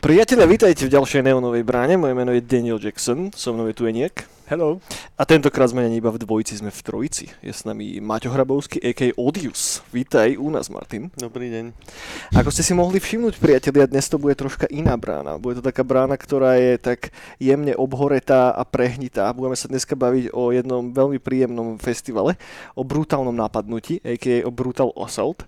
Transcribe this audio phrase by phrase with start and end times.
[0.00, 1.94] Priatelia, vítajte v ďalšej neonovej bráne.
[1.94, 4.26] Moje meno je Daniel Jackson, so mnou je tu Eniek.
[4.50, 4.82] Hello.
[5.14, 7.30] A tentokrát sme nie iba v dvojici, sme v trojici.
[7.38, 9.14] Je s nami Maťo Hrabovský, a.k.a.
[9.14, 9.78] Odius.
[9.94, 11.06] Vítaj u nás, Martin.
[11.14, 11.70] Dobrý deň.
[12.34, 15.38] Ako ste si mohli všimnúť, priatelia, dnes to bude troška iná brána.
[15.38, 19.30] Bude to taká brána, ktorá je tak jemne obhoretá a prehnitá.
[19.30, 22.34] Budeme sa dneska baviť o jednom veľmi príjemnom festivale,
[22.74, 24.42] o brutálnom napadnutí, a.k.a.
[24.42, 25.46] o Brutal Assault.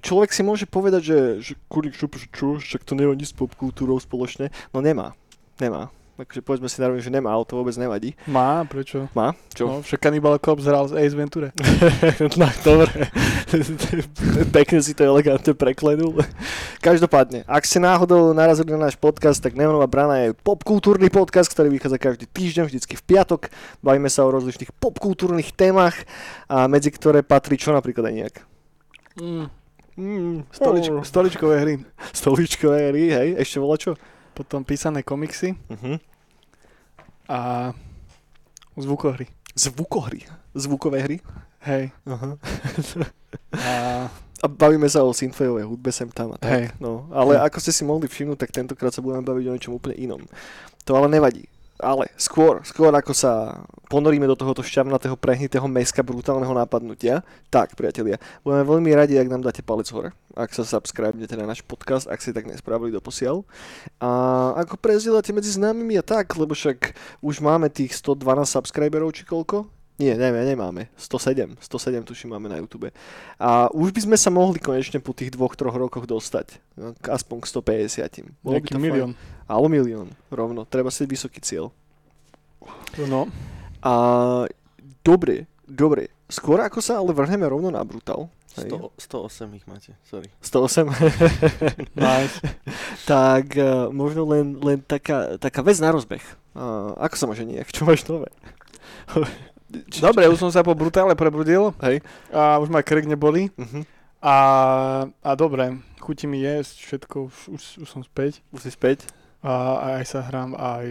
[0.00, 4.00] Človek si môže povedať, že, že kurik, čo, čo, však to nemá nič s popkultúrou
[4.00, 4.48] spoločne.
[4.72, 5.12] No nemá.
[5.60, 5.92] Nemá.
[6.22, 8.14] Takže povedzme si narovne, že nemá, ale to vôbec nevadí.
[8.30, 9.10] Má, prečo?
[9.10, 9.34] Má?
[9.50, 9.66] Čo?
[9.66, 11.50] No, však Cannibal Corpse hral z Ace Ventura.
[12.38, 13.10] no, dobre.
[14.54, 16.22] Pekne si to elegantne preklenul.
[16.78, 21.74] Každopádne, ak ste náhodou narazili na náš podcast, tak Neonová brana je popkultúrny podcast, ktorý
[21.74, 23.50] vychádza každý týždeň, vždycky v piatok.
[23.82, 26.06] Bavíme sa o rozličných popkultúrnych témach,
[26.46, 28.34] a medzi ktoré patrí čo napríklad aj nejak?
[29.18, 29.46] Mm.
[29.98, 31.02] Mm, Stolič, oh.
[31.02, 31.74] stoličkové hry.
[32.14, 33.98] Stoličkové hry, hej, ešte volá čo?
[34.32, 36.00] Potom písané komiksy Uh-huh.
[37.32, 37.38] A
[38.76, 39.32] zvukohry.
[39.56, 40.28] Zvukohry.
[40.52, 41.16] Zvukové hry.
[41.64, 41.96] Hej.
[42.04, 42.36] Aha.
[43.56, 44.10] A
[44.42, 46.50] A bavíme sa o synthwaveovej hudbe sem tam a tak.
[46.50, 46.64] Hej.
[46.82, 47.46] No, ale Hej.
[47.46, 50.18] ako ste si mohli všimnúť, tak tentokrát sa budeme baviť o niečom úplne inom.
[50.82, 51.46] To ale nevadí.
[51.82, 58.22] Ale skôr, skôr ako sa ponoríme do tohoto šťavnatého, prehnitého meska brutálneho napadnutia, tak priatelia,
[58.46, 62.22] budeme veľmi radi, ak nám dáte palec hore, ak sa subscribnete na náš podcast, ak
[62.22, 63.42] ste tak nespravili doposiaľ.
[63.98, 64.08] A
[64.62, 69.81] ako prezdielate medzi známymi a tak, lebo však už máme tých 112 subscriberov či koľko?
[70.02, 70.90] Nie, neviem, nemáme.
[70.98, 71.54] 107.
[71.62, 72.90] 107 tuším máme na YouTube.
[73.38, 76.58] A už by sme sa mohli konečne po tých dvoch, troch rokoch dostať.
[76.74, 77.46] No, k aspoň k
[78.26, 78.42] 150.
[78.42, 79.14] Bolo by to milión.
[79.14, 79.46] Fajn.
[79.46, 80.66] Alebo milión, rovno.
[80.66, 81.70] Treba si vysoký cieľ.
[82.98, 83.30] No.
[83.78, 83.92] A
[85.06, 86.10] dobre, dobre.
[86.26, 88.26] Skôr ako sa ale vrhneme rovno na Brutal.
[88.58, 90.34] hej, 100, 108 ich máte, sorry.
[90.42, 90.90] 108.
[91.94, 92.42] Nice.
[93.12, 96.24] tak uh, možno len, len taká, taká vec na rozbeh.
[96.58, 97.70] Uh, ako sa môže nejak?
[97.70, 98.34] Čo máš nové?
[100.00, 102.04] Dobre, už som sa po brutále prebudil Hej.
[102.28, 103.48] a už ma krk neboli.
[103.56, 103.82] Uh-huh.
[104.22, 104.36] A,
[105.08, 108.44] a dobre, chutí mi jesť všetko, už, už, už som späť.
[108.54, 109.08] Už si späť?
[109.42, 109.50] A,
[109.82, 110.88] a aj sa hrám, aj,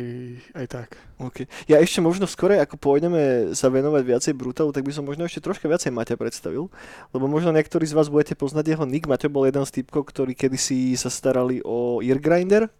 [0.52, 0.90] aj tak.
[1.22, 1.46] OK.
[1.70, 5.44] Ja ešte možno skore, ako pôjdeme sa venovať viacej Brutalu, tak by som možno ešte
[5.44, 6.74] troška viacej Maťa predstavil.
[7.14, 9.06] Lebo možno niektorí z vás budete poznať jeho nick.
[9.06, 12.74] Maťo bol jeden z typkov, ktorí kedysi sa starali o Eargrinder.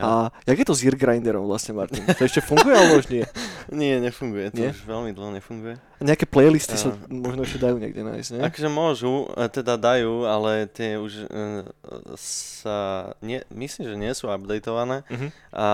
[0.00, 2.02] A jak je to s Eargrinderom vlastne, Martin?
[2.02, 3.24] To ešte funguje alebo už nie?
[3.68, 4.72] Nie, nefunguje, to Nie?
[4.72, 5.76] už veľmi dlho nefunguje.
[5.76, 6.96] A nejaké playlisty sa Á.
[7.12, 8.42] možno ešte dajú niekde nájsť, nie?
[8.48, 11.68] Akože môžu, e, teda dajú, ale tie už uh,
[12.16, 15.04] sa, nie, myslím, že nie sú updateované.
[15.12, 15.28] Mhm.
[15.52, 15.66] A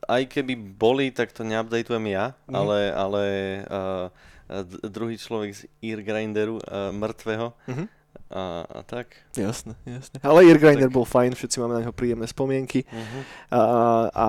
[0.00, 2.54] aj keby boli, tak to neupdateujem ja, Mhm.
[2.54, 3.22] ale, ale
[3.66, 4.06] uh,
[4.82, 7.84] druhý človek z Eargrinderu, uh, mŕtvého Mhm.
[8.28, 9.16] a, a tak.
[9.34, 10.20] Jasné, jasné.
[10.20, 10.94] Ale Eargrinder Tak.
[10.94, 12.84] bol fajn, všetci máme na neho príjemné spomienky.
[12.84, 13.22] Uh-huh.
[13.50, 13.60] a,
[14.10, 14.28] a,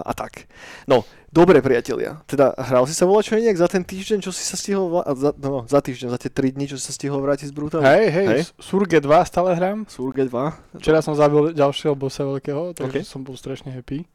[0.00, 0.48] a tak.
[0.84, 2.20] No, dobre priatelia.
[2.24, 5.08] Teda hral si sa volať čo nejak za ten týždeň, čo si sa stihol, vla-
[5.12, 7.82] za, no, za týždeň, za tie 3 dní, čo si sa stihol vrátiť z Brutalu?
[7.82, 8.40] Hej, hej, Hej.
[8.56, 9.84] Surge 2 stále hrám.
[9.86, 10.80] Surge 2.
[10.80, 13.06] Včera som zabil ďalšieho bossa veľkého, takže OK.
[13.06, 14.08] som bol strašne happy.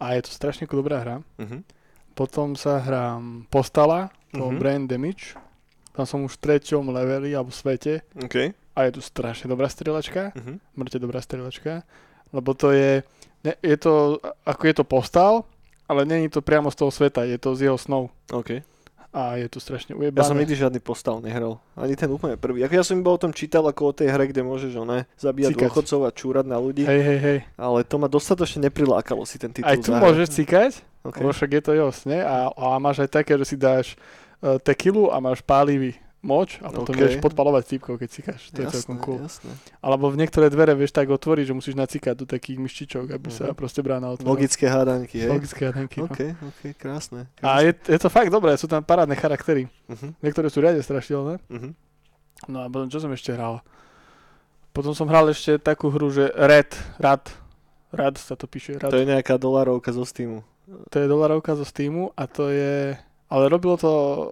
[0.00, 1.16] A je to strašne dobrá hra.
[1.36, 1.60] Uh-huh.
[2.12, 4.58] Potom sa hrám Postala, to Mhm.
[4.58, 5.36] Brain Damage.
[5.92, 8.54] Tam som už v treťom leveli alebo svete OK.
[8.54, 10.32] a je tu strašne dobrá strieľačka.
[10.32, 10.56] Uh-huh.
[10.72, 11.84] Mŕte dobrá strieľačka.
[12.30, 13.02] Lebo to je,
[13.42, 14.16] ne, je to,
[14.46, 15.44] ako je to postal,
[15.84, 18.08] ale není to priamo z toho sveta, je to z jeho snov.
[18.30, 18.62] OK.
[19.10, 20.46] A je to strašne Ja som ujebané.
[20.46, 21.58] nikdy žiadny postal nehral.
[21.74, 22.62] Ani ten úplne prvý.
[22.62, 25.62] Ja som iba o tom čítal ako o tej hre, kde môžeš oné, zabíjať Cikať.
[25.66, 26.86] dôchodcov a čúrať na ľudí.
[26.86, 27.38] Hej, hej, hej.
[27.58, 31.26] Ale to ma dostatočne neprilákalo si ten titul Aj tu môžeš cikať, OK.
[31.26, 32.22] lebo však je to jos, ne?
[32.22, 33.98] A, a máš aj také, že si dáš
[34.46, 37.00] uh, tequilu a máš pálivý moč a potom OK.
[37.00, 38.52] vieš podpalovať cípkov, keď cikáš.
[38.52, 39.18] To je Jasné, celkom cool.
[39.20, 39.52] jasné.
[39.80, 43.48] Alebo v niektoré dvere vieš tak otvoriť, že musíš nacikať do takých myštičok, aby sa
[43.48, 43.56] Mhm.
[43.56, 44.36] proste brána otvorila.
[44.36, 45.30] Logické hádanky, hej?
[45.32, 45.96] Logické hadanky.
[45.98, 46.06] no.
[46.06, 47.24] OK, OK, krásne.
[47.40, 49.72] A je, je to fakt dobré, sú tam parádne charaktery.
[49.86, 51.40] Uh-huh, Niektoré sú riadne strašidelné.
[51.40, 51.72] uh-huh.
[52.46, 53.64] No a potom čo som ešte hral?
[54.70, 57.26] Potom som hral ešte takú hru, že Red, Rad,
[57.90, 58.88] Rad sa to píše, Rad.
[58.88, 60.44] To je nejaká dolarovka zo Steamu.
[60.86, 62.94] To je dolarovka zo Steamu a to je...
[63.30, 64.26] Ale robilo to uh,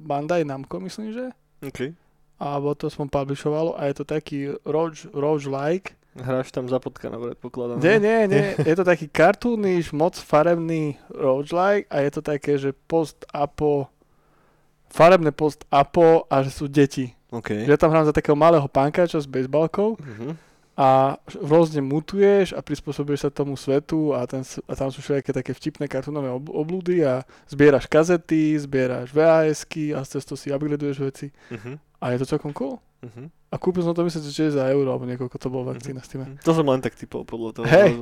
[0.00, 1.24] Bandai Namco, myslím, že?
[1.60, 1.92] OK.
[2.40, 5.92] Alebo to som publishovalo a je to taký roach-like.
[6.16, 7.84] Hráš tam za potkana, predpokladám.
[7.84, 8.56] Nie, nie, nie.
[8.64, 13.92] Je to taký kartúniš, moc farebný roach-like a je to také, že post-apo
[14.90, 17.14] farebné post-apo a že sú deti.
[17.30, 17.62] OK.
[17.62, 20.34] Že ja tam hrám za takého malého pankáča s bejsbalkou Uh-huh.
[20.78, 25.52] A rôzne mutuješ a prispôsobuješ sa tomu svetu a, ten, a tam sú všetké také
[25.52, 31.28] vtipné kartúnové ob, oblúdy a zbieraš kazety, zbieraš VHSky a cez to si upgradeuješ veci
[31.50, 31.76] Uh-huh.
[32.00, 32.78] a je to celkom cool.
[33.00, 33.26] Uh-huh.
[33.50, 36.38] A kúpil som to myslím, že 60 eur alebo niekoľko to bolo vakcína s tým.
[36.46, 37.64] To som len tak typol podľa toho.
[37.66, 37.98] Hej.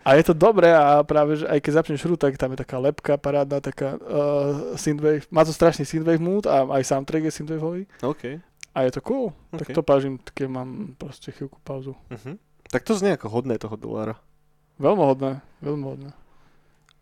[0.00, 2.80] A je to dobré a práve, že aj keď zapneš hru, tak tam je taká
[2.80, 5.28] lepka parádna, taká uh, synthwave.
[5.28, 7.84] Má to strašný synthwave mood a aj soundtrack je synthwaveový.
[8.00, 8.40] OK.
[8.78, 9.34] A je to cool.
[9.50, 9.58] OK.
[9.58, 11.98] Tak to pážim, keď mám proste chvíľku pauzu.
[12.06, 12.38] Uh-huh.
[12.64, 14.14] Tak to znie ako hodné toho dolára.
[14.78, 16.10] Veľmi hodné, veľmi hodné.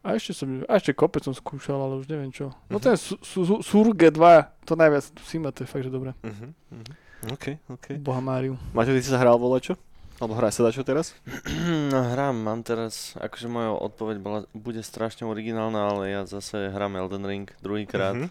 [0.01, 2.49] A ešte som, a ešte kopec som skúšal, ale už neviem čo.
[2.67, 2.83] No Mhm.
[2.83, 4.17] ten Su- Su- Surge 2,
[4.65, 6.17] to najviac, Sima, to je fakt, že dobré.
[6.17, 6.49] Uh-huh.
[6.73, 6.95] Uh-huh.
[7.29, 7.87] OK, OK.
[7.99, 8.57] Boha Máriu.
[8.73, 9.77] Maťo, ty si sa hral volačo?
[10.17, 11.13] Alebo hraj sa dačo teraz?
[11.93, 16.97] No hrám, mám teraz, akože moja odpoveď bola, bude strašne originálna, ale ja zase hrám
[16.97, 18.17] Elden Ring druhýkrát.
[18.17, 18.29] Mhm.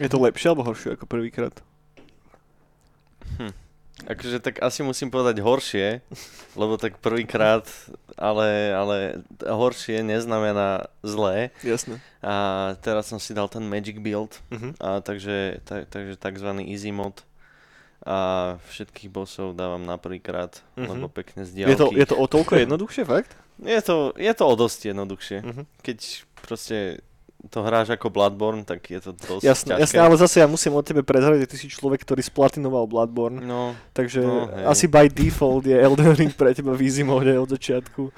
[0.00, 1.54] Je to lepšie alebo horšie ako prvýkrát?
[4.00, 6.00] Akože tak asi musím povedať horšie,
[6.56, 7.68] lebo tak prvýkrát,
[8.16, 8.96] ale, ale
[9.44, 11.52] horšie neznamená zlé.
[11.60, 12.00] Jasné.
[12.24, 12.34] A
[12.80, 14.72] teraz som si dal ten Magic Build, Uh-huh.
[14.80, 17.20] a takže, tak, takže takzvaný easy mod.
[18.00, 20.88] A všetkých bossov dávam na prvýkrát, Mhm.
[20.88, 23.36] lebo pekne z Je to, je to o toľko jednoduchšie, fakt?
[23.60, 25.38] je, to, je to o dosť jednoduchšie.
[25.44, 25.64] Uh-huh.
[25.84, 25.98] Keď
[26.40, 27.04] proste
[27.48, 29.82] to hráš ako Bloodborne, tak je to dosť Jasné, ťažké.
[29.82, 33.40] jasné, ale zase ja musím od tebe prezradiť, že ty si človek, ktorý splatinoval Bloodborne,
[33.40, 34.64] No, takže No, hej.
[34.66, 38.12] asi by default je Elden Ring pre teba v easy mode od začiatku.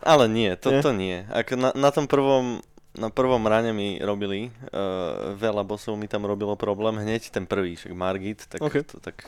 [0.00, 0.80] ale nie, to, Nie?
[0.80, 1.24] to nie.
[1.26, 2.60] Ako na, na tom prvom,
[2.92, 7.72] na prvom rane mi robili, uh, veľa bossov mi tam robilo problém, hneď ten prvý,
[7.72, 8.84] však Margit, tak, Ok.
[8.84, 9.24] to, tak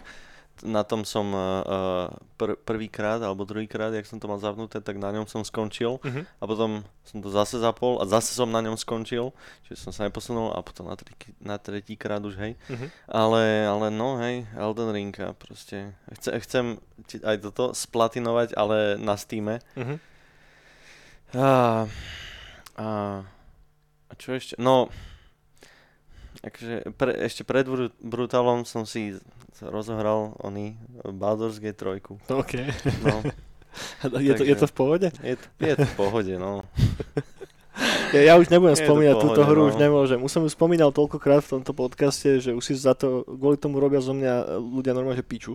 [0.60, 5.08] na tom som uh, pr- prvýkrát alebo druhýkrát, jak som to mal zavnuté, tak na
[5.12, 6.22] ňom som skončil Uh-huh.
[6.22, 9.32] a potom som to zase zapol a zase som na ňom skončil,
[9.66, 12.52] čiže som sa neposunul a potom na, tri, na tretíkrát už, hej.
[12.68, 12.88] Uh-huh.
[13.08, 16.64] Ale, ale no hej, Elden Ring a proste chce, chcem
[17.24, 19.64] aj toto splatinovať, ale na Steame.
[19.76, 19.98] Uh-huh.
[21.36, 21.48] A,
[22.76, 22.88] a,
[24.08, 24.58] a čo ešte?
[24.58, 24.88] No,
[26.40, 29.16] akože pre, ešte pred Bru- Brutalom som si
[29.60, 32.00] rozohral oný Baldur's Gate 3.
[32.32, 32.52] OK.
[33.04, 33.20] No,
[34.24, 35.08] je, to, je to v pohode?
[35.20, 36.64] je, to, je to v pohode, no.
[38.10, 39.68] Ja, ja už nebudem Je spomínať v túto pohode, hru, no.
[39.70, 40.18] už nemôžem.
[40.20, 43.78] Už som ju spomínal toľkokrát v tomto podcaste, že už si za to, kvôli tomu
[43.78, 45.54] robia zo mňa ľudia normálne, že piču.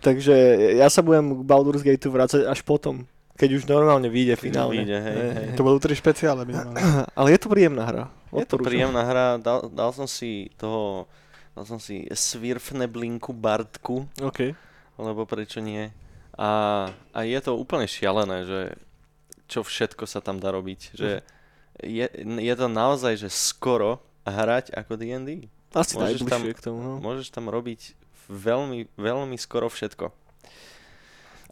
[0.00, 0.32] Takže
[0.78, 3.04] ja sa budem k Baldur's Gate vrácať až potom,
[3.36, 4.84] keď už normálne vyjde finálne.
[4.84, 5.48] vyjde, hej, hej.
[5.56, 6.44] To budú tri špeciále.
[7.18, 8.04] Ale je to príjemná hra.
[8.32, 11.04] Je to príjemná hra, dal, dal som si toho,
[11.52, 14.56] dal som si Svirfne blinku Bartku, OK.
[14.96, 15.92] lebo prečo nie.
[16.36, 18.60] A, a je to úplne šialené, že
[19.52, 20.96] čo všetko sa tam dá robiť.
[20.96, 21.20] Že
[21.84, 25.52] je, je to naozaj, že skoro hrať ako D&D.
[25.76, 26.80] Asi Môžeš tam- k tomu.
[26.80, 26.92] No.
[27.04, 27.96] Môžeš tam robiť
[28.32, 30.08] veľmi, veľmi skoro všetko.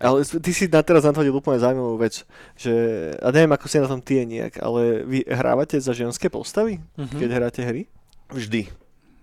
[0.01, 2.25] Ale ty si na teraz nadhodil úplne zaujímavú vec,
[2.57, 2.73] že,
[3.21, 7.21] a neviem ako si na tom tie nejak, ale vy hrávate za ženské postavy, Mhm.
[7.21, 7.85] keď hráte hry?
[8.33, 8.73] Vždy.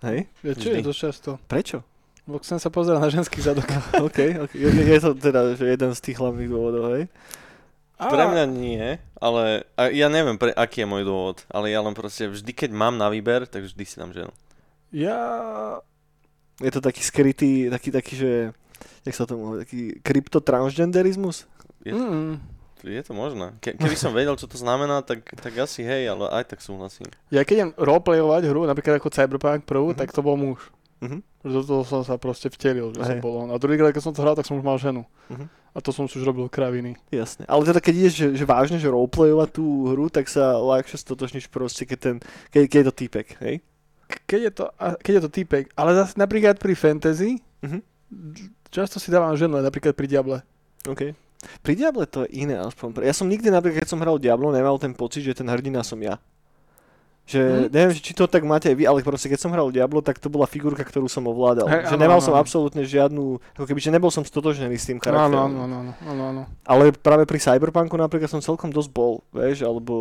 [0.05, 0.29] Hej?
[0.39, 0.85] Je, čo je Vždy.
[0.85, 1.29] to často?
[1.43, 1.81] Prečo?
[2.23, 3.65] Lebo chcem sa pozerať na ženský zadok.
[4.05, 4.57] OK, okay.
[4.59, 7.09] Je, je to teda že jeden z tých hlavných dôvodov, hej?
[7.97, 11.97] Pre mňa nie, ale a ja neviem, pre, aký je môj dôvod, ale ja len
[11.97, 14.29] proste vždy, keď mám na výber, tak vždy si dám ženu.
[14.93, 15.17] Ja...
[16.57, 18.31] Je to taký skrytý, taký, taký, že,
[19.03, 21.45] jak sa to môže, taký kryptotransgenderizmus?
[21.81, 22.39] Je- Mm.
[22.83, 23.57] Je to možné.
[23.57, 27.09] Ke, keby som vedel, čo to znamená, tak, tak asi hej, ale aj tak súhlasím.
[27.27, 29.97] Ja keď idem roleplayovať hru, napríklad ako Cyberpunk prvú, Mhm.
[29.97, 30.61] tak to bol muž.
[30.99, 31.25] Mhm.
[31.43, 33.23] Do toho som sa proste vtelil, že som Hej.
[33.23, 33.49] bol on.
[33.49, 35.09] A druhýkrát, keď som to hral, tak som už mal ženu.
[35.27, 35.49] Mhm.
[35.73, 36.97] A to som si už robil kraviny.
[37.09, 37.45] Jasne.
[37.45, 41.47] Ale teda keď ideš, že, že vážne, že roleplayovať tú hru, tak sa ľahšie stotočníš
[41.47, 42.15] proste, keď, ten,
[42.51, 43.55] keď, keď je to týpek, hej?
[44.23, 44.65] Keď je to,
[44.99, 47.81] keď je to týpek, ale zase napríklad pri fantasy, Mhm.
[48.69, 50.39] Často si dávam ženu, napríklad pri Diable.
[50.85, 51.13] OK.
[51.61, 53.01] Pri Diable to je iné, aspoň.
[53.01, 55.99] Ja som nikdy napríklad, keď som hral Diablo, nemal ten pocit, že ten hrdina som
[55.99, 56.17] ja.
[57.27, 57.75] Že Mhm.
[57.75, 60.31] neviem, či to tak máte aj vy, ale proste keď som hral Diablo, tak to
[60.31, 61.67] bola figurka, ktorú som ovládal.
[61.67, 62.39] Hej, že áno, nemal áno, som áno.
[62.39, 65.51] absolútne žiadnu, ako keby, že nebol som stotožnený s tým charakterom.
[65.51, 66.41] áno, áno, áno, áno, áno.
[66.63, 69.93] Ale práve pri Cyberpunku napríklad som celkom dosť bol, vieš, alebo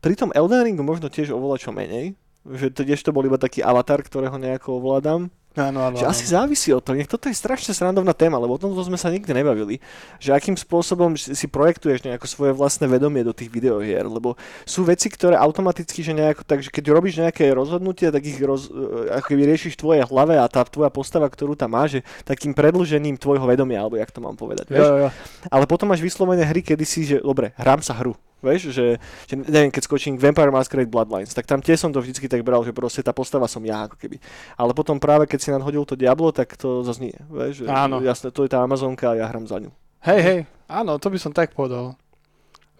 [0.00, 2.16] pri tom Elden Ringu možno tiež oveľa čo menej,
[2.48, 5.28] že tiež to bol iba taký avatar, ktorého nejako ovládam.
[5.58, 6.14] Áno, áno, Že áno.
[6.14, 6.94] asi závisí od toho.
[6.94, 9.82] Nech toto je strašne srandovná téma, lebo o tomto sme sa nikdy nebavili.
[10.22, 15.10] Že akým spôsobom si projektuješ nejako svoje vlastné vedomie do tých videohier, lebo sú veci,
[15.10, 19.42] ktoré automaticky, že nejako, takže keď robíš nejaké rozhodnutie, tak ich roz, e, ako keby
[19.50, 23.42] riešiš v tvojej hlave a tá tvoja postava, ktorú tam máš, je takým predlžením tvojho
[23.42, 24.70] vedomia, alebo jak to mám povedať.
[24.70, 25.08] Jo, jo, jo.
[25.50, 28.14] Ale potom máš vyslovene hry, kedy si, že dobre, hrám sa hru.
[28.40, 32.00] Vieš, že, že neviem, keď skočím k Vampire Masquerade Bloodlines, tak tam tiež som to
[32.00, 34.16] vždycky tak bral, že proste tá postava som ja, ako keby.
[34.54, 37.16] Ale potom práve keď si nadhodil to Diablo, tak to zase nie.
[37.26, 38.00] Vieš, že, Áno.
[38.00, 39.68] Jasné, to je tá Amazonka a ja hrám za ňu.
[40.00, 41.92] Hej, hej, áno, to by som tak povedal.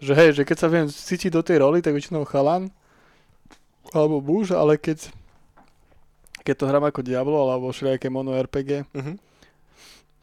[0.01, 2.73] Že hej, že keď sa viem cítiť do tej roli, tak väčšinou chalan,
[3.89, 5.13] alebo muž, ale keď,
[6.41, 9.21] keď to hrám ako Diablo, alebo všelijaké mono RPG, Mhm.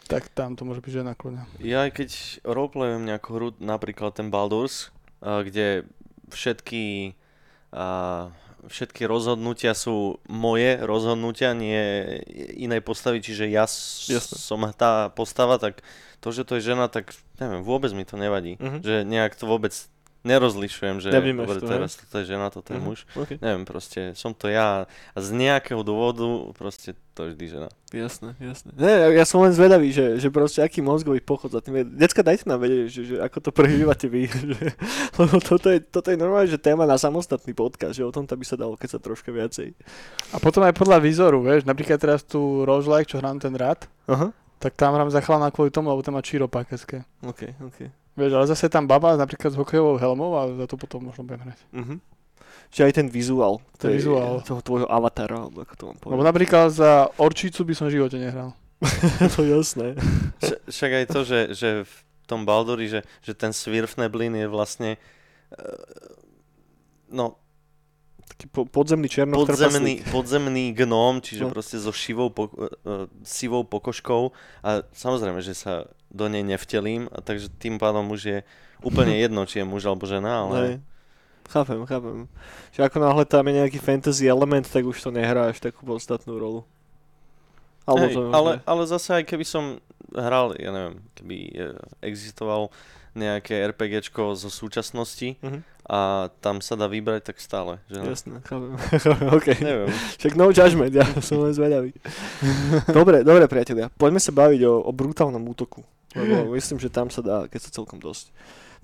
[0.08, 1.44] tak tam to môže byť žena kľudne.
[1.60, 2.10] Ja aj keď
[2.42, 4.88] roleplayujem nejakú hru, napríklad ten Baldur's,
[5.22, 5.88] kde
[6.30, 7.14] všetky,
[7.72, 8.30] a,
[8.68, 12.20] všetky rozhodnutia sú moje rozhodnutia, nie
[12.58, 14.18] inej postavy, čiže ja Jasné.
[14.18, 15.80] som tá postava, tak
[16.18, 18.58] to, že to je žena, tak neviem, vôbec mi to nevadí.
[18.58, 18.78] Mhm.
[18.82, 19.72] Že nejak to vôbec
[20.28, 22.84] nerozlišujem, že dobre, to, teraz toto je žena, toto je Mhm.
[22.84, 23.08] muž.
[23.16, 23.40] OK.
[23.40, 27.68] Neviem, proste som to ja a z nejakého dôvodu proste to je vždy žena.
[27.88, 28.70] Jasné, jasné.
[28.76, 31.84] Ne, ja som len zvedavý, že, že proste aký mozgový pochod za tým je.
[31.88, 34.28] Decka, dajte nám vedieť, že, že ako to prežívate vy.
[34.48, 34.76] Že,
[35.16, 38.44] lebo toto je, toto je normálne, že téma na samostatný podcast, že o tomto by
[38.44, 39.72] sa dalo keď sa troška viacej.
[40.30, 44.30] A potom aj podľa výzoru, vieš, napríklad teraz tu roguelike, čo hrám ten rád, Aha.
[44.58, 47.02] tak tam hrám za chalana kvôli tomu, lebo tam má číro pakeské.
[47.24, 47.78] OK, OK.
[48.18, 51.40] Vieš, ale zase tam baba napríklad s hokejovou helmou a za to potom možno budem
[51.40, 51.58] hrať.
[51.72, 51.96] Mhm.
[52.68, 53.62] Čiže aj ten vizuál.
[53.76, 54.42] Ten tej- vizuál.
[54.42, 56.26] Toho tvojho avatara, alebo ako to mám Lebo povedať.
[56.26, 58.52] napríklad za orčicu by som v živote nehral.
[59.32, 59.86] to je jasné.
[60.38, 61.94] Vš- Však aj to, že, že v
[62.26, 64.90] tom Balduri, že, že ten Svirfneblin je vlastne
[65.48, 65.58] eh,
[67.08, 67.40] no,
[68.28, 71.50] Taký po, podzemný černoch podzemný, podzemný gnóm, čiže No.
[71.50, 74.30] proste so šivou, po, uh, sivou pokožkou
[74.60, 78.38] a samozrejme, že sa do nej nevtelím, a takže tým pádom už je
[78.84, 80.74] úplne jedno, či je muž alebo žena, ale Hej.
[81.48, 82.28] Chápem, chápem.
[82.76, 86.36] Že ako náhle tam je nejaký fantasy element, tak už to nehrá až takú podstatnú
[86.36, 86.60] rolu.
[87.88, 89.80] Alebo Hej, to, ale, ale zase aj keby som
[90.12, 91.72] hral, ja neviem, keby eh,
[92.04, 92.68] existoval
[93.16, 95.77] nejaké RPGčko zo súčasnosti Mhm.
[95.88, 98.12] A tam sa dá vybrať, tak stále, že no?
[98.12, 98.76] Jasné, chápem.
[99.40, 99.46] OK.
[99.64, 99.88] Neviem.
[100.20, 101.96] Však no judgment, ja som len zvedavý.
[102.98, 105.80] dobre, dobre priatelia, poďme sa baviť o, o brutálnom útoku.
[106.12, 108.32] Lebo myslím, že tam sa dá, keď sa celkom dosť.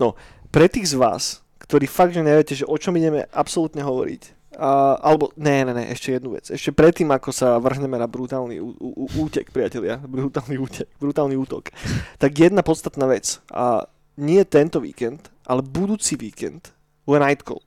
[0.01, 0.17] No,
[0.49, 4.95] pre tých z vás, ktorí fakt, že neviete, že o čom ideme absolútne hovoriť, a,
[5.03, 6.47] alebo, ne, ne, ne, ešte jednu vec.
[6.47, 11.75] Ešte predtým, ako sa vrhneme na brutálny ú, ú- útek, priatelia, brutálny útek, brutálny útok,
[12.17, 13.43] tak jedna podstatná vec.
[13.51, 13.83] A
[14.15, 16.74] nie tento víkend, ale budúci víkend
[17.05, 17.61] bude Nightcall.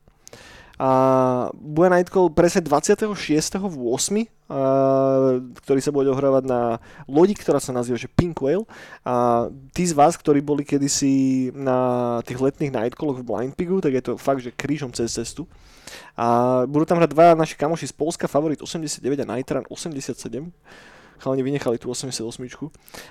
[0.78, 3.66] A bude Nightcall presne 26.8.,
[4.46, 4.58] a,
[5.58, 6.78] ktorý sa bude ohrávať na
[7.10, 8.62] lodi, ktorá sa nazýva že Pink Whale.
[9.02, 13.98] A tí z vás, ktorí boli kedysi na tých letných Nightcalloch v Blind Pigu, tak
[13.98, 15.50] je to fakt, že krížom cez cestu.
[16.14, 20.14] A budú tam hrať dva naši kamoši z Polska, Favorit 89 a Nitran 87.
[21.18, 22.22] Chalani vynechali tú 88.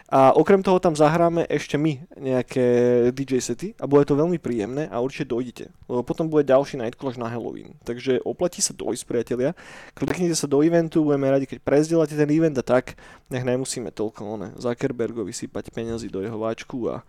[0.08, 2.66] A okrem toho tam zahráme ešte my nejaké
[3.12, 5.66] DJ sety a bude to veľmi príjemné a určite dojdete.
[5.92, 7.76] Lebo potom bude ďalší Nightcall až na Halloween.
[7.84, 9.52] Takže oplatí sa dojsť, priatelia.
[9.94, 12.96] Kliknite sa do eventu, budeme radi, keď prezdielate ten event a tak,
[13.28, 17.04] nech nemusíme toľko one, Zuckerbergovi sypať peniazy do jeho váčku a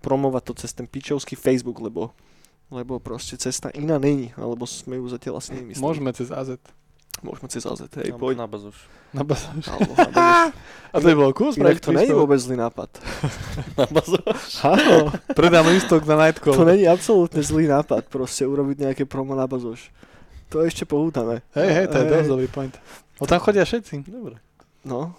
[0.00, 2.14] promovať to cez ten pičovský Facebook, lebo
[2.72, 5.84] lebo proste cesta iná není, alebo sme ju zatiaľ asi nemysleli.
[5.84, 6.56] Môžeme cez AZ.
[7.20, 8.36] Môžeme cez AZ, hej, Alebo poď.
[8.36, 8.78] na bazuš.
[9.10, 9.64] Na bazáž.
[9.66, 10.50] Alebo na.
[10.90, 12.90] A to by bolo cool Inak spraviť to není vôbec zlý nápad.
[13.78, 14.40] Na bazuš.
[14.60, 16.52] Áno, Predám listok na Nightcall.
[16.52, 19.88] to není absolútne zlý nápad, proste urobiť nejaké promo na bazoš.
[20.48, 21.42] To je ešte pohútané.
[21.52, 22.74] Hej, hej, to je dosť dobrý point.
[23.16, 24.06] O tam chodia všetci.
[24.06, 24.38] Dobre.
[24.82, 25.14] No,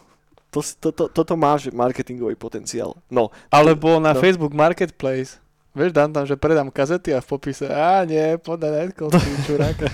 [0.47, 2.95] to, to, to, toto má že marketingový potenciál.
[3.07, 4.19] No, Alebo na No.
[4.19, 5.39] Facebook Marketplace.
[5.75, 9.77] Vieš, dám tam, že predám kazety a v popise, a nie, podaj ty čurák.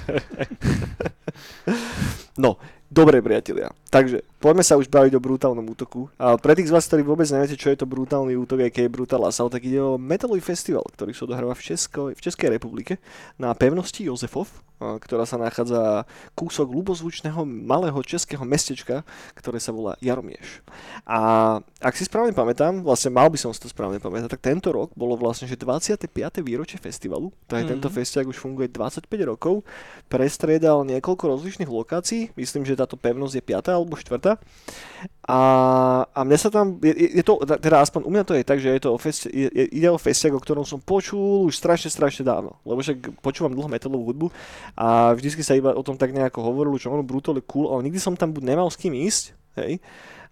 [2.37, 2.57] No,
[2.91, 3.71] dobre priatelia.
[3.87, 6.07] Takže, poďme sa už baviť o brutálnom útoku.
[6.15, 8.91] A pre tých z vás, ktorí vôbec neviete, čo je to brutálny útok, keď je
[8.91, 12.99] Brutal Assault, tak ide o metalový festival, ktorý sa odohráva v, Česko, v Českej republike
[13.35, 14.47] na pevnosti Jozefov,
[14.79, 19.05] ktorá sa nachádza kúsok ľubozvučného malého českého mestečka,
[19.37, 20.65] ktoré sa volá Jaromieš.
[21.05, 21.19] A
[21.83, 24.89] ak si správne pamätám, vlastne mal by som si to správne pamätať, tak tento rok
[24.97, 26.41] bolo vlastne, že 25.
[26.41, 27.77] výročie festivalu, tak Mhm.
[27.77, 29.61] tento festiak už funguje 25 rokov,
[30.09, 33.77] prestriedal niekoľko rozličných lokácií, myslím, že táto pevnosť je 5.
[33.77, 34.35] alebo 4.
[35.29, 35.39] A,
[36.11, 38.73] a mne sa tam, je, je to, teda aspoň u mňa to je tak, že
[38.73, 41.93] je to o festi, je, je, ide o festiak, o ktorom som počul už strašne,
[41.93, 44.27] strašne dávno, lebo však počúvam dlho metalovú hudbu
[44.73, 47.85] a vždycky sa iba o tom tak nejako hovorilo, čo ono Brutal je cool, ale
[47.87, 49.77] nikdy som tam buď nemal s kým ísť, hej,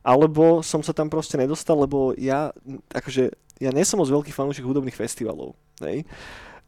[0.02, 2.50] alebo som sa tam proste nedostal, lebo ja,
[2.90, 3.30] akože,
[3.62, 5.54] ja nie som moc veľký fanúšik hudobných festivalov,
[5.86, 6.04] hej.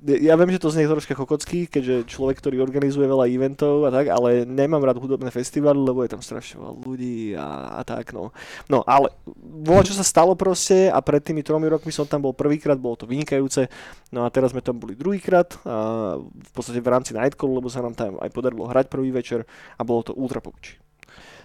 [0.01, 4.09] Ja viem, že to znie troška kokocky, keďže človek, ktorý organizuje veľa eventov a tak,
[4.09, 8.33] ale nemám rád hudobné festivaly, lebo je tam strašne veľa ľudí a, a tak, no.
[8.65, 12.33] No, ale bolo, čo sa stalo proste a pred tými tromi rokmi som tam bol
[12.33, 13.69] prvýkrát, bolo to vynikajúce,
[14.09, 17.85] no a teraz sme tam boli druhýkrát a v podstate v rámci Nightcall, lebo sa
[17.85, 19.45] nám tam aj podarilo hrať prvý večer
[19.77, 20.81] a bolo to ultra pokuči.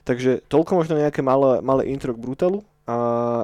[0.09, 2.99] Takže toľko možno nejaké malé, malé intro k Brutalu A,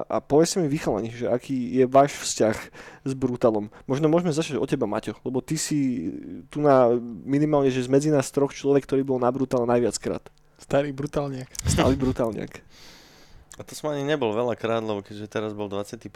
[0.06, 2.56] a povedzte mi vychalani, že aký je váš vzťah
[3.02, 3.74] s Brutalom.
[3.90, 6.08] Možno môžeme začať od teba, Maťo, lebo ty si
[6.46, 6.94] tu na
[7.26, 10.30] minimálne, že z medzi nás troch človek, ktorý bol na Brutale najviackrát.
[10.62, 11.50] Starý brutálniak.
[11.66, 12.62] Stály brutálňak.
[13.58, 16.08] A to som ani nebol veľakrát, lebo keďže teraz bol 25.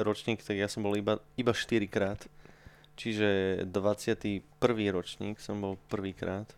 [0.00, 2.24] ročník, tak ja som bol iba, iba 4 krát.
[2.96, 4.46] Čiže 21.
[4.90, 6.48] ročník som bol prvýkrát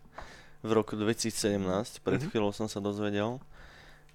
[0.63, 2.29] v roku 2017, pred Mhm.
[2.31, 3.41] chvíľou som sa dozvedel.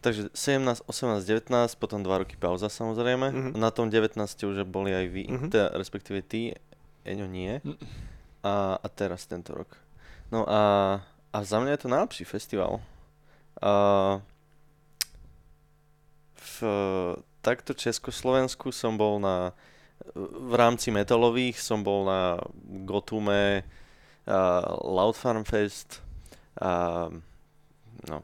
[0.00, 3.26] Takže 17, 18, 19, potom 2 roky pauza samozrejme.
[3.33, 3.50] Mhm.
[3.59, 5.49] Na tom 19 už boli aj vy, Mhm.
[5.50, 6.55] teda, respektíve ty,
[7.07, 7.62] Eňo nie.
[7.62, 7.79] Mm.
[8.43, 9.79] A, a teraz tento rok.
[10.35, 10.99] No a,
[11.31, 12.83] a za mňa je to najlepší festival.
[13.62, 14.19] A,
[16.35, 16.57] v
[17.47, 19.55] takto Československu som bol na
[20.15, 22.37] v rámci metalových som bol na
[22.85, 23.65] Gotume,
[24.26, 24.38] a
[24.83, 26.03] Loud Farm Fest,
[26.61, 27.09] a,
[28.05, 28.19] no.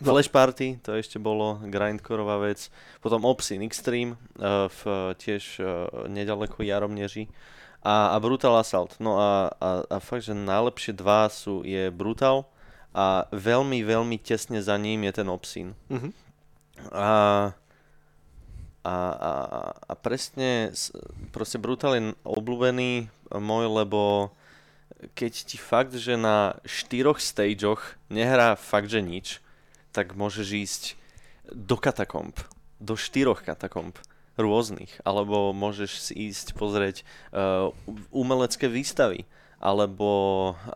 [0.00, 0.12] No.
[0.12, 2.68] Flash Party, to ešte bolo, grindcoreová vec.
[3.00, 5.66] Potom Obscene Extreme, uh, v, tiež uh,
[6.08, 7.28] nedaleko Jaromneži.
[7.80, 9.00] A, a Brutal Assault.
[9.00, 12.44] No a, a, a fakt, že najlepšie dva sú, je Brutal
[12.92, 15.72] a veľmi, veľmi tesne za ním je ten Obscene.
[15.88, 16.10] Mhm.
[16.92, 17.08] A,
[18.84, 19.32] a, a,
[19.76, 20.72] a presne,
[21.32, 24.32] proste Brutal je obľúbený môj, lebo
[25.16, 29.40] keď ti fakt, že na štyroch stageoch nehrá fakt, že nič,
[29.90, 30.82] tak môžeš ísť
[31.50, 32.34] do katakomb,
[32.78, 33.98] do štyroch katakomb
[34.38, 37.02] rôznych, alebo môžeš si ísť pozrieť
[37.34, 37.74] uh,
[38.14, 39.26] umelecké výstavy,
[39.60, 40.08] alebo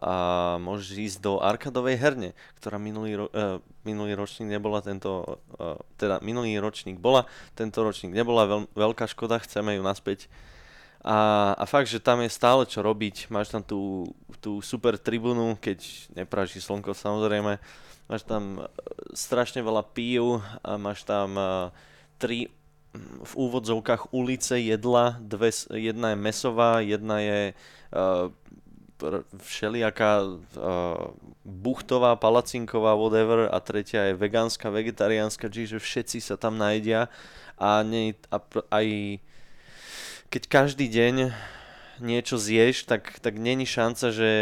[0.05, 2.31] a môžeš ísť do arkadovej herne,
[2.61, 7.25] ktorá minulý, ro- uh, minulý ročník nebola tento, uh, teda minulý ročník bola,
[7.57, 10.29] tento ročník nebola, veľ, veľká škoda, chceme ju naspäť.
[11.05, 14.09] A, a fakt, že tam je stále čo robiť, máš tam tú,
[14.41, 15.85] tú super tribúnu, keď
[16.17, 17.61] nepráži slnko samozrejme,
[18.09, 18.65] máš tam e,
[19.17, 21.73] strašne veľa pív a máš tam uh,
[22.21, 22.53] tri
[23.25, 28.31] v úvodzovkách ulice jedla, dve, jedna je mesová, jedna je uh,
[29.43, 30.39] všelijaká uh,
[31.43, 37.11] buchtová, palacinková, whatever a tretia je vegánska, vegetariánska, čiže všetci sa tam najedia.
[37.59, 38.87] A, nie, a pr- aj
[40.31, 41.35] keď každý deň
[41.99, 44.33] niečo zješ, tak, tak není šanca, že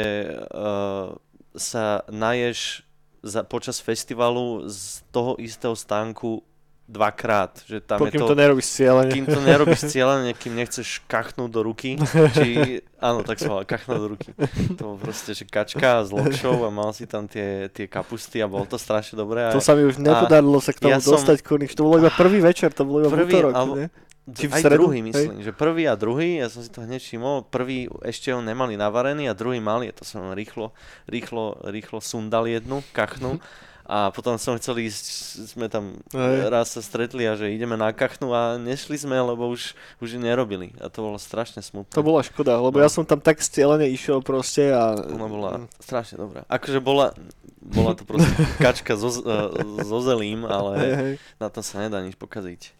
[0.53, 1.17] uh,
[1.57, 2.85] sa naješ
[3.23, 6.43] za, počas festivalu z toho istého stánku
[6.89, 7.63] dvakrát.
[7.65, 9.11] Že tam Pokým je to, to, nerobíš cieľene.
[9.11, 11.97] kým to nerobíš cieľene, kým nechceš kachnúť do ruky,
[12.37, 14.31] či, áno, tak sa volá, kachnúť do ruky.
[14.77, 18.47] To bolo proste, že kačka s lokšou a mal si tam tie, tie kapusty a
[18.47, 19.49] bolo to strašne dobré.
[19.51, 21.73] To sa mi už nepodarilo sa k tomu ja som- dostať, kurník.
[21.73, 23.77] To bolo iba prvý večer, to bolo iba Prvý, útorok, alebo-
[24.23, 25.07] či v aj druhý hej?
[25.11, 28.79] myslím, že prvý a druhý, ja som si to hneď všimol, prvý ešte ho nemali
[28.79, 30.71] navarený a druhý mali, to som rýchlo,
[31.11, 33.43] rýchlo, rýchlo sundal jednu, kachnu
[33.83, 35.05] a potom som chcel ísť,
[35.49, 36.49] sme tam Hej.
[36.49, 40.71] raz sa stretli a že ideme na kachnu a nešli sme, lebo už, už nerobili
[40.79, 41.91] a to bolo strašne smutné.
[41.91, 42.83] To bola škoda, lebo No.
[42.83, 44.95] ja som tam tak cieľene išiel proste a...
[44.95, 46.47] Ona bola strašne dobrá.
[46.47, 47.11] Akože bola,
[47.59, 48.31] bola to proste
[48.65, 49.49] kačka so, z- eh,
[49.83, 50.73] so zelím, ale...
[50.79, 51.13] Hej.
[51.37, 52.71] Na tom sa nedá nič pokaziť.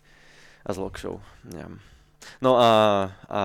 [0.63, 1.19] A s lokšou.
[1.51, 1.67] Ja.
[2.43, 2.71] No a,
[3.31, 3.43] a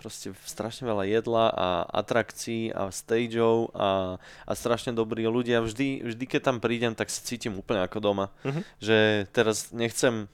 [0.00, 1.68] proste strašne veľa jedla a
[2.00, 4.16] atrakcií a stageov a,
[4.48, 5.60] a strašne dobrí ľudia.
[5.60, 8.26] Vždy, vždy, keď tam prídem, tak sa cítim úplne ako doma.
[8.42, 8.60] Mhm.
[8.80, 8.96] Že
[9.36, 10.24] teraz nechcem,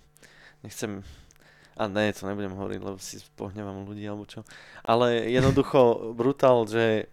[0.63, 1.03] nechcem,
[1.77, 4.47] a ne, to nebudem hovoriť, lebo si pohnevam ľudí alebo čo.
[4.87, 5.81] Ale jednoducho
[6.19, 7.11] brutál, že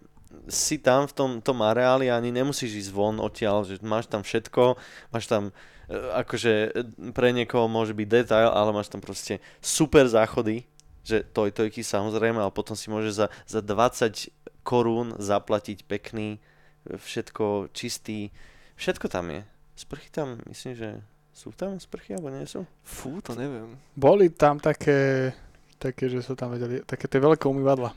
[0.50, 4.76] si tam v tom, tom areáli ani nemusíš ísť von odtiaľ, že máš tam všetko,
[5.14, 5.54] máš tam
[5.94, 10.66] akože e, pre niekoho môže byť detail, ale máš tam proste super záchody,
[11.04, 14.32] že toj tojky samozrejme, ale potom si môžeš za, za 20
[14.64, 16.40] korún zaplatiť pekný, e,
[16.96, 18.34] všetko čistý,
[18.80, 19.42] všetko tam je.
[19.74, 20.90] Sprchy tam, myslím, že
[21.34, 22.62] sú tam sprchy, alebo nie sú?
[22.86, 23.74] Fú, to neviem.
[23.98, 25.34] Boli tam také,
[25.82, 27.90] také, že sa tam vedeli, také tie veľké umývadla.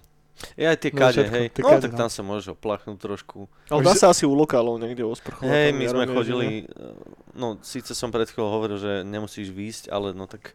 [0.54, 1.46] Je aj tie No, kade, všetko, hej.
[1.48, 1.98] tie No, kade, tak no.
[1.98, 3.48] tam sa môžeš oplachnúť trošku.
[3.72, 5.48] Ale dá sa asi u lokálov niekde osprchovať.
[5.48, 6.92] Hej, my sme chodili, že e,
[7.34, 10.52] no síce som pred chvíľou hovoril, že nemusíš výjsť, ale no tak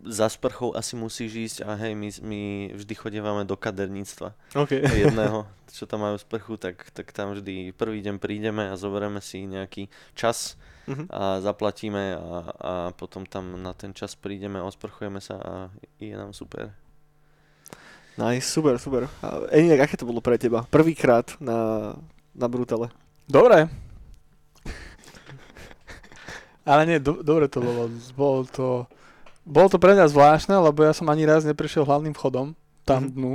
[0.00, 2.40] za sprchou asi musíš ísť a hej, my, my
[2.72, 4.56] vždy chodievame do kaderníctva nie?
[4.56, 4.72] OK.
[4.72, 5.44] jedného,
[5.76, 9.92] čo tam majú sprchu, tak, tak tam vždy prvý deň prídeme a zoberieme si nejaký
[10.16, 10.56] čas
[10.88, 11.06] Mhm.
[11.06, 15.52] a zaplatíme a, a potom tam na ten čas prídeme, osprchujeme sa a
[16.02, 16.74] je nám super.
[18.16, 19.06] Nice, super, super.
[19.22, 20.66] A aké to bolo pre teba?
[20.66, 21.92] Prvýkrát na,
[22.34, 22.90] na Brutale.
[23.26, 23.70] Dobre.
[26.66, 27.88] Ale nie, do, dobre to bolo.
[28.14, 28.66] Bolo to,
[29.48, 32.52] bolo to pre mňa zvláštne, lebo ja som ani raz neprišiel hlavným vchodom,
[32.84, 33.12] tam Mhm.
[33.16, 33.32] dnu.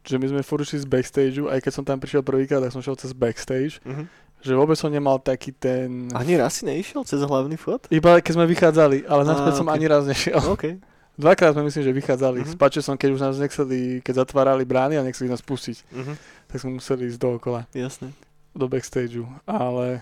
[0.00, 2.96] Že my sme furt z backstageu, aj keď som tam prišiel prvýkrát, tak som šiel
[2.96, 3.78] cez backstage.
[3.84, 4.08] Mhm.
[4.40, 6.08] Že vôbec som nemal taký ten...
[6.16, 7.92] Ani raz si neišiel cez hlavný vchod?
[7.92, 9.74] Iba keď sme vychádzali, ale naspäť Á, som ok.
[9.76, 10.40] ani raz nešiel.
[10.48, 10.80] OK.
[11.20, 12.38] Dvakrát sme myslím, že vychádzali.
[12.40, 12.44] Mhm.
[12.48, 12.56] Mm-hmm.
[12.56, 16.12] S Pačesom, keď už nás nechceli, keď zatvárali brány a nechceli nás pustiť, Mhm.
[16.48, 18.16] tak sme museli ísť dookola Jasné.
[18.56, 19.28] do backstageu.
[19.44, 20.00] Ale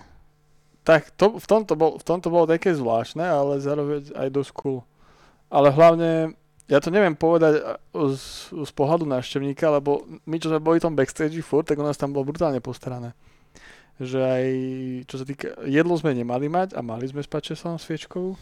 [0.86, 4.80] tak to, v, tomto bol, v tomto bolo také zvláštne, ale zároveň aj dosť cool.
[5.50, 6.32] Ale hlavne,
[6.64, 7.60] ja to neviem povedať
[7.92, 11.84] z, z pohľadu návštevníka, lebo my, čo sme boli v tom backstage furt, tak u
[11.84, 13.12] nás tam bolo brutálne postarané.
[13.98, 14.46] Že aj,
[15.10, 18.32] čo sa týka, jedlo sme nemali mať a mali sme s Pačesom sviečkou.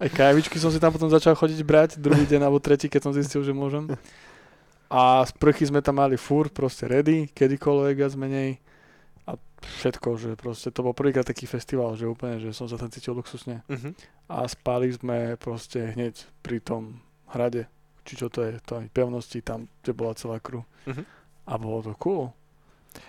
[0.00, 3.12] Aj kávičky som si tam potom začal chodiť brať, druhý deň alebo tretí, keď som
[3.12, 3.84] zistil, že môžem.
[4.88, 8.56] A sprchy sme tam mali furt proste ready, kedykoľvek viac menej.
[9.28, 12.88] A všetko, že proste to bol prvýkrát taký festival, že úplne, že som sa tam
[12.88, 13.60] cítil luxusne.
[13.68, 13.92] Mhm.
[14.32, 17.68] A spali sme proste hneď pri tom hrade,
[18.08, 20.64] či čo to je, to aj pevnosti tam, kde bola celá crew.
[20.88, 21.04] Mhm.
[21.44, 22.32] A bolo to cool.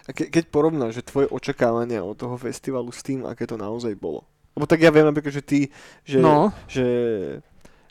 [0.06, 3.96] A ke, keď porovnáš, že tvoje očakávania od toho festivalu s tým, aké to naozaj
[3.98, 4.28] bolo.
[4.62, 5.74] Lebo tak ja viem napríklad, že ty,
[6.06, 6.86] že, no, že,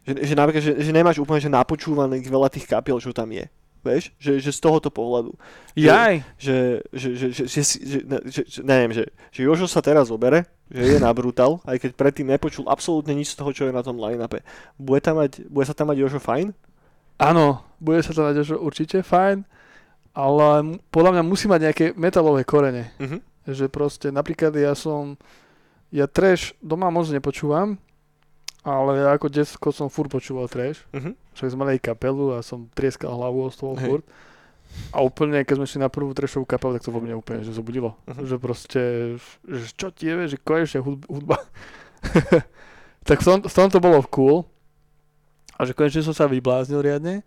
[0.06, 3.50] že, že, napríklad, že, že nemáš úplne že napočúvaných veľa tých kapiel, čo tam je.
[3.83, 4.14] Vieš?
[4.22, 5.35] Že, že z tohoto pohľadu.
[5.74, 6.56] jaj, Že,
[6.94, 10.94] že, že, že, že, že, že, že neviem, že, že Jožo sa teraz obere, že
[10.94, 13.98] je na Brutal, aj keď predtým nepočul absolútne nič z toho, čo je na tom
[13.98, 14.46] line-upe.
[14.78, 16.54] Bude, tam mať, bude sa tam mať Jožo fajn?
[17.20, 19.44] áno, bude sa to mať že určite fajn,
[20.16, 22.96] ale podľa mňa musí mať nejaké metalové korene.
[22.96, 23.18] Mhm.
[23.50, 25.20] Že proste, napríklad ja som,
[25.90, 27.79] ja trash doma moc nepočúvam,
[28.62, 30.87] ale ja ako detsko som furt počúval trash.
[30.94, 31.16] Mhm.
[31.35, 33.88] Však sme mali kapelu a som trieskal hlavu o stôl Hej.
[33.88, 34.07] furt.
[34.94, 37.50] A úplne, keď sme šli na prvú trashovú kapelu, tak to vo mne úplne že
[37.50, 37.98] zobudilo.
[38.07, 38.22] Mhm.
[38.26, 38.83] Že proste,
[39.42, 41.42] že čo ti je, že konečne hudba.
[43.09, 44.46] tak v, tom, v tomto bolo cool.
[45.59, 47.26] A že konečne som sa vybláznil riadne.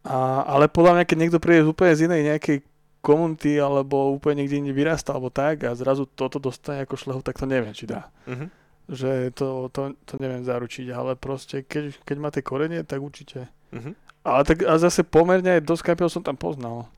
[0.00, 2.64] A, ale podľa mňa, keď niekto príde z úplne z inej nejakej
[3.00, 7.40] komunity alebo úplne niekde inde vyrastá alebo tak a zrazu toto dostane ako šlehu, tak
[7.40, 8.12] to neviem, či dá.
[8.28, 8.46] Mhm.
[8.90, 13.48] Že to, to, to neviem zaručiť, ale proste keď, keď máte korenie, tak určite.
[13.72, 13.96] Mhm.
[14.20, 16.92] Ale tak a zase pomerne aj dosť kapiel som tam poznal.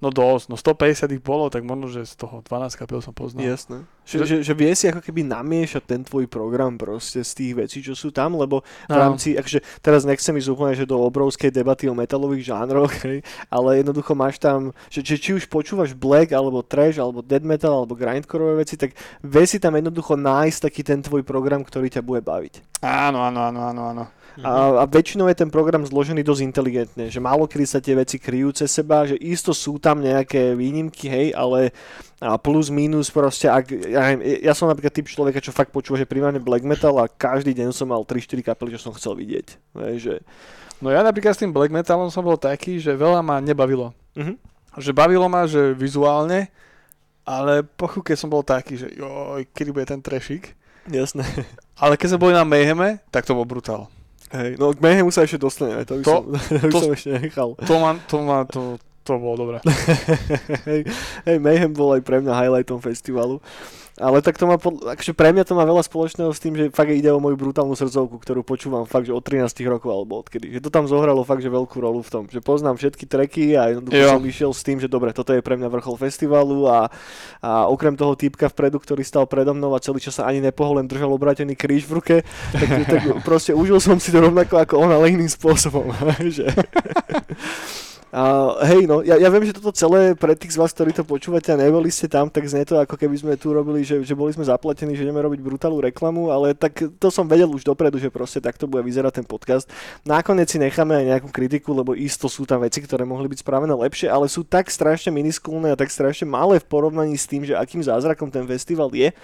[0.00, 3.44] No dosť, no 150 ich bolo, tak možno, že z toho 12 kapiel som poznal.
[3.44, 3.84] Jasné.
[4.08, 7.78] Že, že, že vie si ako keby namiešať ten tvoj program proste z tých vecí,
[7.84, 9.12] čo sú tam, lebo v Áno.
[9.12, 13.20] rámci, akože teraz nechcem ísť úplne, že do obrovskej debaty o metalových žánroch, hej,
[13.52, 17.84] ale jednoducho máš tam, že, že či už počúvaš black, alebo trash, alebo dead metal,
[17.84, 22.00] alebo grindcore veci, tak vie si tam jednoducho nájsť taký ten tvoj program, ktorý ťa
[22.00, 22.80] bude baviť.
[22.80, 24.04] Áno, áno, áno, áno, áno.
[24.38, 24.44] Mhm.
[24.46, 28.20] A, a väčšinou je ten program zložený dosť inteligentne, že málo kedy sa tie veci
[28.20, 31.74] kryjú cez seba, že isto sú tam nejaké výnimky, hej, ale
[32.20, 36.04] a plus minus proste, ak, ja, ja som napríklad typ človeka, čo fakt počúva, že
[36.04, 39.46] primárne black metal a každý deň som mal 3-4 kapely, čo som chcel vidieť.
[39.80, 40.14] Hej, že,
[40.80, 43.92] No ja napríklad s tým black metalom som bol taký, že veľa ma nebavilo.
[44.16, 44.40] mhm.
[44.80, 46.46] Že bavilo ma, že vizuálne,
[47.26, 50.54] ale po chvíľke som bol taký, že joj, kedy bude ten trešik.
[50.86, 51.26] Jasné.
[51.74, 53.90] Ale keď sme boli na Mayheme, tak to bol brutál.
[54.30, 56.24] Hej, no k Mayhemu sa ešte dostaneme, to by To- som,
[56.62, 57.48] to, by som ešte nechal.
[57.58, 59.58] To ma, to ma, to, to bolo dobré.
[60.70, 60.86] hej,
[61.26, 63.42] hej, Mayhem bol aj pre mňa highlightom festivalu.
[64.00, 66.72] Ale tak to má, pod, akože pre mňa to má veľa spoločného s tým, že
[66.72, 70.56] fakt ide o moju brutálnu srdcovku, ktorú počúvam fakt, že od 13 rokov alebo odkedy.
[70.56, 73.76] Že to tam zohralo fakt, že veľkú rolu v tom, že poznám všetky treky a
[73.76, 74.16] jednoducho Jo.
[74.16, 76.88] som išiel s tým, že dobre, toto je pre mňa vrchol festivalu a,
[77.44, 80.80] a okrem toho týpka vpredu, ktorý stal predo mnou a celý čas sa ani nepohol,
[80.80, 82.16] len držal obrátený kríž v ruke,
[82.56, 85.92] tak, tak proste užil som si to rovnako ako on, ale iným spôsobom.
[86.36, 86.48] že...
[88.10, 91.54] Hej, no, ja, ja viem, že toto celé pre tých z vás, ktorí to počúvate
[91.54, 94.34] a neboli ste tam, tak znie to ako keby sme tu robili, že, že boli
[94.34, 98.10] sme zaplatení, že ideme robiť brutálnu reklamu, ale tak to som vedel už dopredu, že
[98.10, 99.70] proste takto bude vyzerať ten podcast.
[100.02, 103.78] Nakoniec si necháme aj nejakú kritiku, lebo isto sú tam veci, ktoré mohli byť spravené
[103.78, 107.54] lepšie, ale sú tak strašne miniskulné a tak strašne malé v porovnaní s tým, že
[107.54, 109.14] akým zázrakom ten festival je,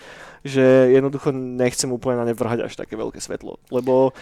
[0.47, 4.15] že jednoducho nechcem úplne na ne vrhať až také veľké svetlo, lebo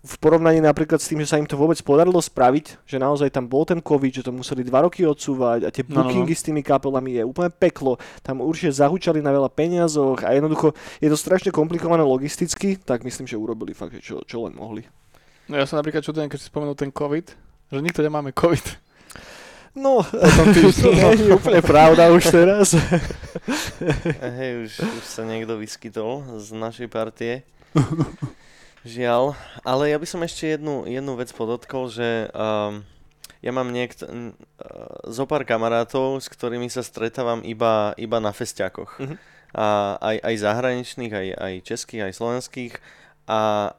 [0.00, 3.44] v porovnaní napríklad s tým, že sa im to vôbec podarilo spraviť, že naozaj tam
[3.44, 6.08] bol ten COVID, že to museli dva roky odsúvať a tie No, no, no.
[6.08, 8.00] bookingy s tými kapelami je úplne peklo.
[8.24, 10.72] Tam určite zahučali na veľa peniazoch a jednoducho
[11.04, 14.88] je to strašne komplikované logisticky, tak myslím, že urobili fakt, že čo, čo len mohli.
[15.52, 17.26] No ja sa napríklad čudujem, keď si spomenul ten COVID,
[17.68, 18.88] že nikto nemáme COVID.
[19.76, 20.96] No, to no.
[20.96, 22.72] nie je úplne pravda už teraz.
[24.40, 27.44] Hej, už, už sa niekto vyskytol z našej partie.
[28.84, 29.36] Žiaľ.
[29.64, 32.80] Ale ja by som ešte jednu, jednu vec podotkol, že um,
[33.44, 34.32] ja mám niekto, uh,
[35.08, 38.96] zo pár kamarátov, s ktorými sa stretávam iba, iba na festiakoch.
[39.00, 39.16] Mhm.
[39.50, 42.74] A aj, aj zahraničných, aj, aj českých, aj slovenských.
[43.26, 43.74] A,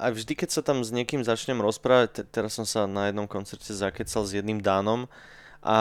[0.00, 3.28] a vždy, keď sa tam s niekým začnem rozprávať, te, teraz som sa na jednom
[3.28, 5.04] koncerte zakecal s jedným Dánom
[5.60, 5.78] a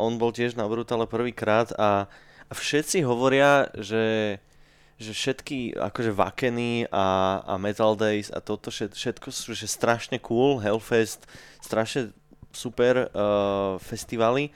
[0.00, 2.08] on bol tiež na Brutale prvýkrát a
[2.48, 4.36] a všetci hovoria, že,
[4.98, 10.18] že všetky akože Vakeny a, a Metal Days a toto všet, všetko sú že strašne
[10.18, 11.22] cool, Hellfest,
[11.62, 12.10] strašne
[12.50, 14.50] super uh, festivaly,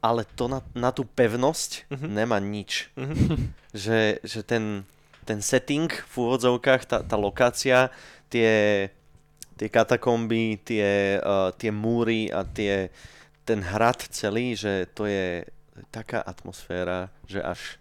[0.00, 2.08] ale to na, na tú pevnosť Mhm.
[2.08, 2.88] nemá nič.
[2.96, 3.52] Mhm.
[3.72, 4.84] Že, že ten,
[5.24, 7.88] ten setting v úvodzovkách, tá, tá lokácia,
[8.28, 8.92] tie,
[9.56, 12.92] tie katakomby, tie, uh, tie múry a tie,
[13.48, 15.48] ten hrad celý, že to je
[15.88, 17.80] taká atmosféra, že až...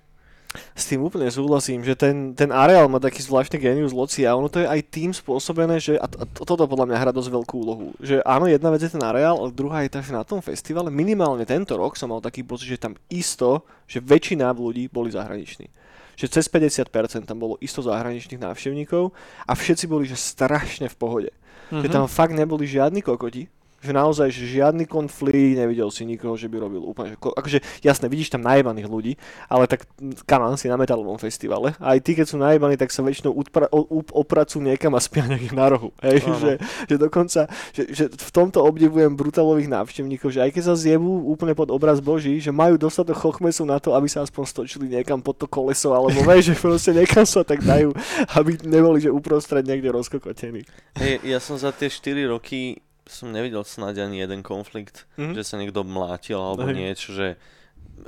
[0.75, 4.51] S tým úplne súhlasím, že ten, ten areál má taký zvláštny genius loci a ono
[4.51, 7.55] to je aj tým spôsobené, že a, a to- toto podľa mňa hrá dosť veľkú
[7.55, 7.87] úlohu.
[8.03, 10.91] Že áno, jedna vec je ten areál, ale druhá je tá, že na tom festivale
[10.91, 15.71] minimálne tento rok som mal taký pocit, že tam isto, že väčšina ľudí boli zahraniční.
[16.19, 19.15] Že cez 50% tam bolo isto zahraničných návštevníkov
[19.47, 21.31] a všetci boli že strašne v pohode.
[21.71, 21.87] Mhm.
[21.87, 23.47] Že tam fakt neboli žiadni kokoti,
[23.81, 27.81] že naozaj, že žiadny konflikt, nevidel si nikoho, že by robil úplne, že, ko- akože
[27.81, 29.13] jasné, vidíš tam najebaných ľudí,
[29.49, 29.89] ale tak
[30.29, 31.73] kanán si na metalovom festivale.
[31.81, 33.73] A aj tí, keď sú najebaní, tak sa väčšinou upra-
[34.13, 35.89] opracujú niekam a spia niekde na rohu.
[36.05, 36.51] Hej, že,
[36.85, 41.57] že, dokonca, že, že, v tomto obdivujem brutalových návštevníkov, že aj keď sa zjebú úplne
[41.57, 45.41] pod obraz Boží, že majú dostatok chochmesu na to, aby sa aspoň stočili niekam pod
[45.41, 47.97] to koleso, alebo vieš, že proste niekam sa tak dajú,
[48.37, 50.61] aby neboli, že uprostred niekde rozkokotení.
[51.01, 52.77] Hej, ja som za tie 4 roky
[53.11, 55.35] som nevidel snáď ani jeden konflikt, Mhm.
[55.35, 56.75] že sa niekto mlátil alebo Hej.
[56.75, 57.27] niečo, že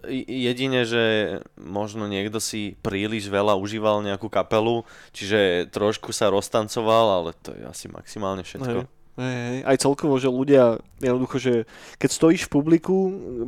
[0.10, 1.04] jedine, že
[1.54, 7.63] možno niekto si príliš veľa užíval nejakú kapelu, čiže trošku sa roztancoval, ale to je
[7.63, 8.89] asi maximálne všetko.
[9.13, 9.60] Hej, hej.
[9.62, 11.54] Aj celkovo, že ľudia, jednoducho, že
[12.02, 12.96] keď stojíš v publiku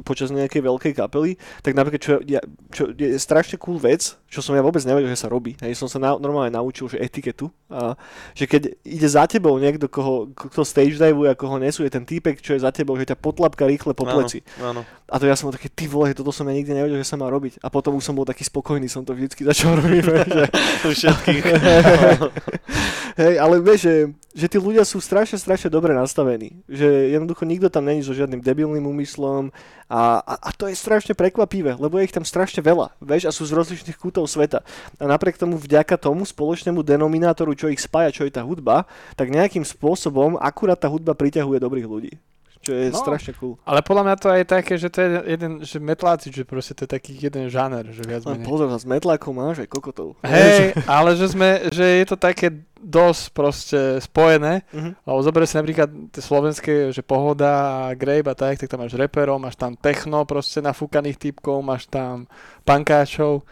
[0.06, 2.38] počas nejakej veľkej kapely, tak napríklad, čo, ja,
[2.70, 5.56] čo je strašne cool vec, čo som ja vôbec nevedel, že sa robí.
[5.64, 7.48] Hej, som sa na, normálne naučil, že etiketu.
[7.72, 7.96] A
[8.36, 12.44] že keď ide za tebou niekto, koho, kto stage dive a koho nesuje ten týpek,
[12.44, 14.44] čo je za tebou, že ťa potlapka rýchle po pleci.
[14.60, 15.06] Áno, áno.
[15.08, 17.16] A to ja som bol taký, ty vole, toto som ja nikdy nevedel, že sa
[17.16, 17.64] má robiť.
[17.64, 20.04] A potom už som bol taký spokojný, som to vždycky začal robiť.
[20.04, 20.46] že,
[21.00, 21.46] všetkých.
[23.22, 23.96] Hej, ale vieš, že,
[24.36, 26.60] že tí ľudia sú strašne, strašne dobre nastavení.
[26.68, 31.14] Že jednoducho nikto tam není so žiadnym debilným úmyslom a, a, a to je strašne
[31.14, 34.62] prekvapivé, lebo je ich tam strašne veľa, vieš, a sú z rozličných kútov sveta.
[34.96, 38.84] A napriek tomu, vďaka tomu spoločnému denominátoru, čo ich spája, čo je tá hudba,
[39.14, 42.14] tak nejakým spôsobom akurát tá hudba priťahuje dobrých ľudí.
[42.60, 42.98] Čo je No.
[42.98, 43.62] strašne cool.
[43.62, 46.84] Ale podľa mňa to je také, že to je jeden, že metláci, že proste to
[46.84, 48.50] je taký jeden žáner, že viac Len menej.
[48.50, 50.18] pozor, s metlákom máš aj kokotov.
[50.24, 54.98] Hej, ale že sme, že je to také dosť proste spojené, Mhm.
[55.00, 57.54] lebo zober si napríklad tie slovenské, že Pohoda
[57.86, 61.86] a Grape a tak, tak tam máš reperov, máš tam techno proste nafúkaných typkov, máš
[61.86, 62.26] tam
[62.66, 63.46] pankáčov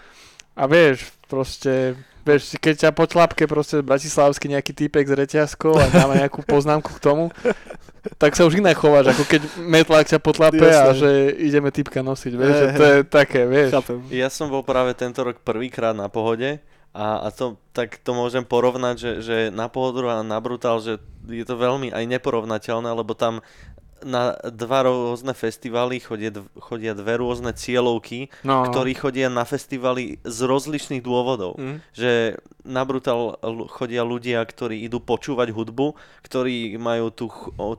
[0.53, 5.89] a vieš, proste, vieš, keď ťa po tlapke proste bratislavský nejaký typek s reťazkou a
[5.89, 7.33] dáva nejakú poznámku k tomu,
[8.19, 12.33] tak sa už inak chováš, ako keď metlák ťa potlape a že ideme typka nosiť,
[12.35, 13.71] vieš, že to je také, vieš.
[13.73, 13.97] Chápem.
[14.11, 16.59] Ja som bol práve tento rok prvýkrát na pohode
[16.93, 21.01] a, a to, tak to môžem porovnať, že, že na pohodu a na brutál, že
[21.25, 23.41] je to veľmi aj neporovnateľné, lebo tam
[24.03, 30.37] na dva rôzne festivaly chodia, chodia dve rôzne cieľovky, No, ktorí chodia na festivaly z
[30.43, 31.57] rozličných dôvodov.
[31.57, 31.75] Mhm.
[31.95, 32.11] Že
[32.63, 33.35] na Brutal
[33.71, 37.27] chodia ľudia, ktorí idú počúvať hudbu, ktorí majú tú,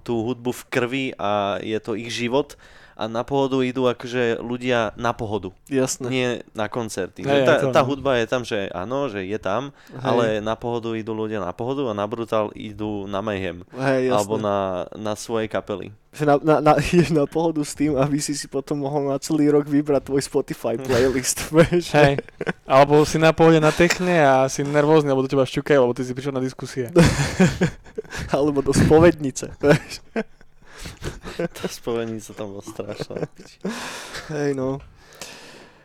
[0.04, 2.56] tú hudbu v krvi a je to ich život.
[2.94, 6.07] A na pohodu idú akože ľudia na pohodu, Jasné.
[6.07, 7.26] nie na koncerty.
[7.26, 9.98] Hej, Že tá, tá hudba je tam, že áno, že je tam, Hej.
[9.98, 13.66] ale na pohodu idú ľudia na pohodu a na Brutal idú na Mayhem.
[13.74, 14.14] Hej, jasné.
[14.14, 15.90] Alebo na, na svoje kapely.
[16.14, 19.18] že na, na, na, ideš na pohodu s tým, aby si si potom mohol na
[19.18, 21.50] celý rok vybrať tvoj Spotify playlist.
[21.98, 22.22] Hej.
[22.62, 26.07] Alebo si na pohode na techne a si nervózny, lebo do teba šťukajú, lebo ty
[26.07, 26.94] si prišiel na diskusie.
[28.35, 29.59] Alebo do spovednice.
[31.58, 33.26] Tá spovenica tam bola strašná.
[34.30, 34.78] Hej, no.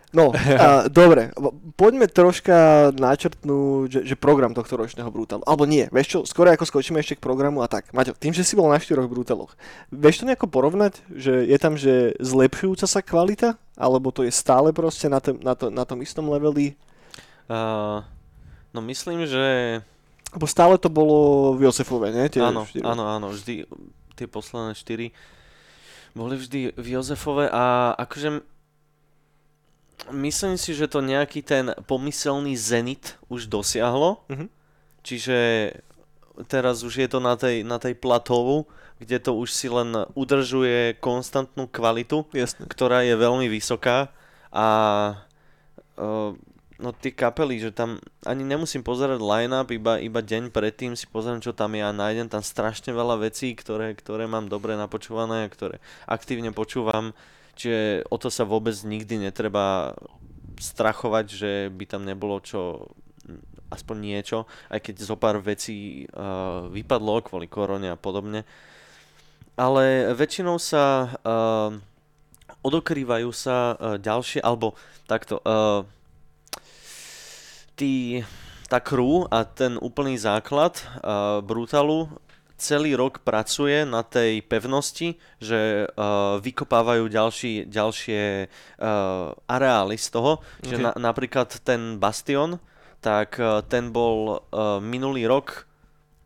[0.09, 5.45] No, a, dobre, po- poďme troška načrtnúť, že, že program tohto ročného Brutalu.
[5.45, 7.93] Alebo nie, vieš čo, skoro ako skočíme ešte k programu a tak.
[7.93, 9.53] Maťo, tým, že si bol na štyroch Brutaloch,
[9.93, 13.61] vieš to nejako porovnať, že je tam, že zlepšujúca sa kvalita?
[13.77, 16.73] Alebo to je stále proste na, tom, na, to, na tom istom leveli?
[17.45, 18.01] Uh,
[18.73, 19.45] no myslím, že
[20.33, 22.33] Lebo stále to bolo v Josefove, nie?
[22.33, 22.81] Tie áno, štyri.
[22.81, 23.65] áno, áno, vždy
[24.19, 25.15] tie posledné štyri
[26.11, 28.43] boli vždy v Jozefove a akože
[30.11, 34.47] myslím si, že to nejaký ten pomyselný zenit už dosiahlo, Mhm.
[35.03, 35.37] čiže
[36.47, 38.63] teraz už je to na tej, na tej platovu,
[38.99, 42.67] kde to už si len udržuje konstantnú kvalitu Jasne.
[42.67, 44.11] ktorá je veľmi vysoká
[44.51, 44.67] a
[45.95, 46.35] uh,
[46.79, 51.43] no tie kapely, že tam ani nemusím pozerať line-up, iba, iba deň predtým si pozriem,
[51.43, 55.51] čo tam je a nájdem tam strašne veľa vecí, ktoré, ktoré mám dobre napočúvané a
[55.51, 57.11] ktoré aktívne počúvam,
[57.59, 59.91] čiže o to sa vôbec nikdy netreba
[60.55, 62.87] strachovať, že by tam nebolo čo
[63.27, 68.47] mm, aspoň niečo, aj keď zo pár vecí uh, vypadlo kvôli korone a podobne.
[69.59, 71.75] Ale väčšinou sa uh,
[72.63, 75.83] odokrývajú sa uh, ďalšie, alebo takto, uh,
[77.79, 78.19] tí,
[78.67, 82.11] tá crew a ten úplný základ uh, Brutalu
[82.59, 90.43] celý rok pracuje na tej pevnosti, že uh, vykopávajú ďalší, ďalšie uh, areály z toho,
[90.59, 90.75] okay.
[90.75, 92.59] že na, napríklad ten Bastion,
[92.99, 95.65] tak uh, ten bol uh, minulý rok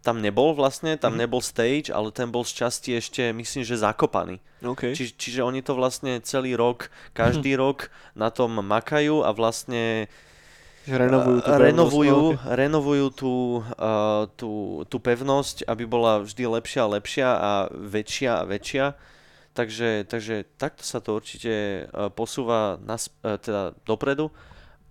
[0.03, 1.19] tam nebol vlastne, tam mm.
[1.23, 4.43] nebol stage, ale ten bol z časti ešte, myslím, že zakopaný.
[4.59, 4.91] Okay.
[4.91, 7.59] Či, čiže oni to vlastne celý rok, každý mm.
[7.63, 10.32] rok na tom makajú a vlastne že
[10.87, 13.33] renovujú tú, renovujú, renovujú tú,
[13.79, 18.85] uh, tú, tú pevnosť, aby bola vždy lepšia a lepšia a väčšia a väčšia.
[19.53, 24.33] Takže, takže takto sa to určite uh, posúva nas, uh, teda dopredu.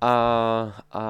[0.03, 0.15] A,
[0.91, 1.05] a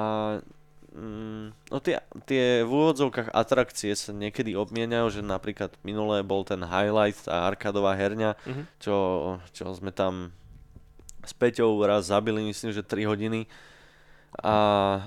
[0.91, 6.61] mm, no tie, tie v úvodzovkách atrakcie sa niekedy obmieniajú, že napríklad minulé bol ten
[6.61, 8.65] highlight, tá arkadová herňa, mm-hmm.
[8.83, 8.95] čo,
[9.53, 10.33] čo sme tam
[11.23, 13.47] s Peťou raz zabili, myslím, že 3 hodiny
[14.41, 14.55] a,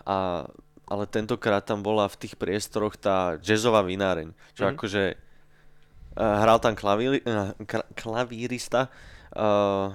[0.07, 0.17] a,
[0.87, 4.71] ale tentokrát tam bola v tých priestoroch tá jazzová vináreň, čo mm.
[4.77, 7.51] akože uh, hral tam klavíri, uh,
[7.99, 8.87] klavírista
[9.35, 9.91] uh,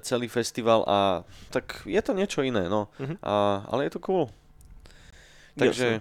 [0.00, 1.20] celý festival a
[1.52, 2.88] tak je to niečo iné, no.
[2.96, 3.20] Mm-hmm.
[3.20, 4.32] A, ale je to cool.
[5.56, 6.00] Takže,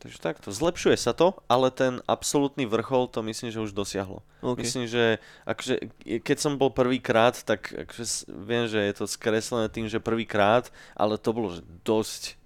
[0.00, 0.48] takže takto.
[0.48, 4.24] Zlepšuje sa to, ale ten absolútny vrchol to myslím, že už dosiahlo.
[4.40, 4.64] Okay.
[4.64, 5.92] Myslím, že akože,
[6.24, 11.20] keď som bol prvýkrát, tak akože viem, že je to skreslené tým, že prvýkrát, ale
[11.20, 12.40] to bolo že dosť,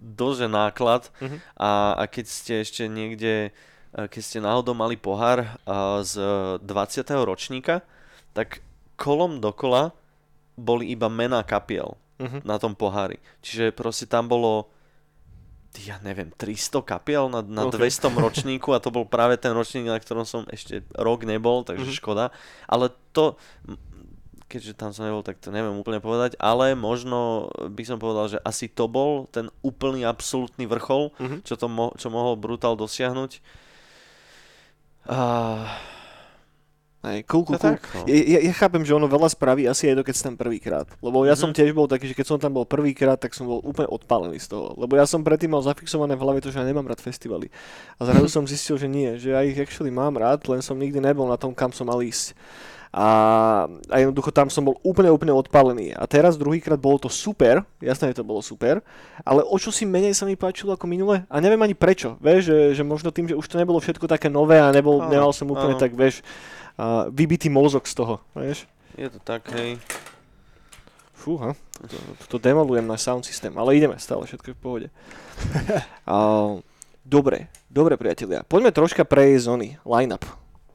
[0.00, 1.38] dosť náklad uh-huh.
[1.60, 3.52] a, a keď ste ešte niekde,
[3.92, 5.44] keď ste náhodou mali pohár
[6.00, 6.14] z
[6.64, 6.64] 20.
[7.28, 7.84] ročníka,
[8.32, 8.64] tak
[8.96, 9.92] kolom dokola
[10.56, 12.40] boli iba mená kapiel uh-huh.
[12.48, 13.20] na tom pohári.
[13.44, 14.72] Čiže proste tam bolo
[15.76, 17.92] ja neviem, 300 kapiel na, na okay.
[17.92, 21.84] 200 ročníku a to bol práve ten ročník, na ktorom som ešte rok nebol, takže
[21.84, 22.00] mm-hmm.
[22.00, 22.32] škoda.
[22.64, 23.36] Ale to,
[24.48, 28.38] keďže tam som nebol, tak to neviem úplne povedať, ale možno by som povedal, že
[28.42, 31.40] asi to bol ten úplný absolútny vrchol, mm-hmm.
[31.44, 33.44] čo, to mo- čo mohol Brutal dosiahnuť.
[35.08, 35.64] Uh,
[37.08, 37.76] Hej, cool, cool, cool.
[37.76, 38.04] Tak, no.
[38.04, 40.86] ja, ja chápem, že ono veľa spraví asi aj to, keď si tam prvýkrát.
[41.00, 41.40] Lebo ja mm-hmm.
[41.40, 44.36] som tiež bol taký, že keď som tam bol prvýkrát, tak som bol úplne odpálený
[44.36, 44.76] z toho.
[44.76, 47.48] Lebo ja som predtým mal zafixované v hlave to, že ja nemám rád festivaly.
[47.96, 51.00] A zrazu som zistil, že nie, že ja ich actually mám rád, len som nikdy
[51.00, 52.36] nebol na tom, kam som mal ísť.
[52.88, 55.92] A, a jednoducho tam som bol úplne, úplne odpálený.
[55.92, 58.80] A teraz druhýkrát bolo to super, jasné, že to bolo super,
[59.28, 62.48] ale o čo si menej sa mi páčilo ako minule a neviem ani prečo, vieš,
[62.48, 65.52] že, že možno tým, že už to nebolo všetko také nové a nebol, nemal som
[65.52, 65.82] úplne áno.
[65.84, 66.24] tak, vieš,
[66.78, 68.64] uh, vybitý mozog z toho, vieš.
[68.94, 69.76] Je to tak, hej.
[71.18, 71.98] Fúha, to,
[72.30, 74.86] to demolujem na sound systém, ale ideme stále, všetko je v pohode.
[76.06, 76.62] uh,
[77.02, 80.22] dobre, dobre priatelia, poďme troška prejsť zóny, line-up.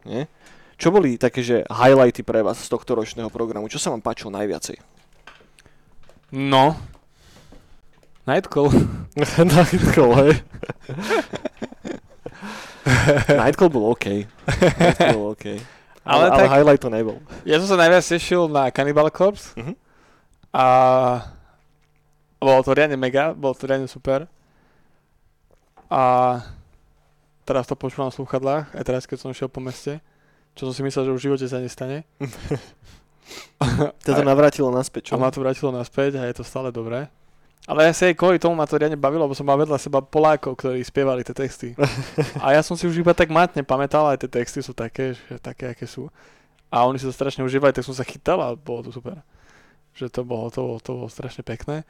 [0.04, 0.28] Nie?
[0.76, 3.72] Čo boli také, že highlighty pre vás z tohto ročného programu?
[3.72, 4.76] Čo sa vám páčilo najviacej?
[6.34, 6.76] No,
[8.24, 8.72] Nightcall.
[9.56, 10.34] Nightcall, hej.
[13.44, 14.06] Nightcall bol OK.
[14.80, 15.46] Nightcall bol OK.
[16.04, 17.18] Ale, ale, tak, ale highlight to nebol.
[17.48, 19.56] Ja som sa najviac tešil na Cannibal Corpse.
[19.56, 19.72] Uh-huh.
[20.52, 20.66] A
[22.44, 24.28] bolo to riadne mega, bolo to riadne super.
[25.88, 26.04] A
[27.48, 30.04] teraz to počúvam v slúchadlách, aj teraz, keď som šiel po meste,
[30.54, 32.04] čo som si myslel, že v živote sa nestane.
[34.04, 35.12] to to navrátilo naspäť, čo?
[35.16, 37.08] A ma to vrátilo naspäť a je to stále dobré.
[37.64, 40.04] Ale ja si aj kvôli tomu ma to riadne bavilo, lebo som mal vedľa seba
[40.04, 41.72] Polákov, ktorí spievali tie texty.
[42.44, 45.40] A ja som si už iba tak matne pamätal, aj tie texty sú také, že
[45.40, 46.12] také, aké sú.
[46.68, 49.24] A oni si to strašne užívali, tak som sa chytal a bolo to super.
[49.96, 51.88] Že to bolo, to, bolo, to bolo strašne pekné.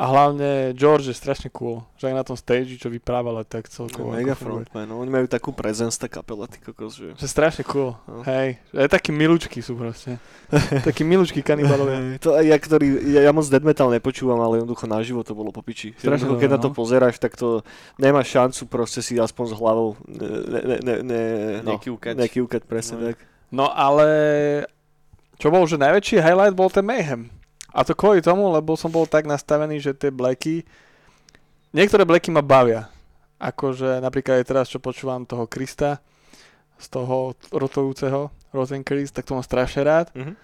[0.00, 4.16] A hlavne George je strašne cool, že aj na tom stage, čo vyprával, tak celkovo.
[4.16, 7.12] Mega frontman, no, oni majú takú prezenc, tá kapela, ty kokos, že...
[7.20, 8.24] Že strašne cool, no.
[8.24, 8.56] hej.
[8.72, 10.16] Aj takí milučky sú proste.
[10.88, 12.16] takí milučky kanibalovia.
[12.24, 15.60] to ja, ktorý, ja, ja moc dead metal nepočúvam, ale jednoducho naživo to bolo po
[15.60, 15.92] piči.
[16.00, 16.54] Strašne keď no.
[16.56, 17.60] na to pozeráš, tak to
[18.00, 20.28] nemáš šancu proste si aspoň s hlavou ne,
[20.64, 21.22] ne, ne, ne,
[21.60, 22.16] no, nekývkať.
[22.16, 23.04] nekývkať, presne no.
[23.12, 23.20] tak.
[23.52, 24.08] No ale
[25.36, 27.28] čo bol, že najväčší highlight bol ten Mayhem.
[27.70, 30.66] A to kvôli tomu, lebo som bol tak nastavený, že tie bleky,
[31.70, 32.90] niektoré bleky ma bavia.
[33.40, 36.02] Akože napríklad aj teraz, čo počúvam toho Krista,
[36.80, 40.08] z toho rotujúceho Rosenkrist, tak to mám strašne rád.
[40.16, 40.36] Mm-hmm.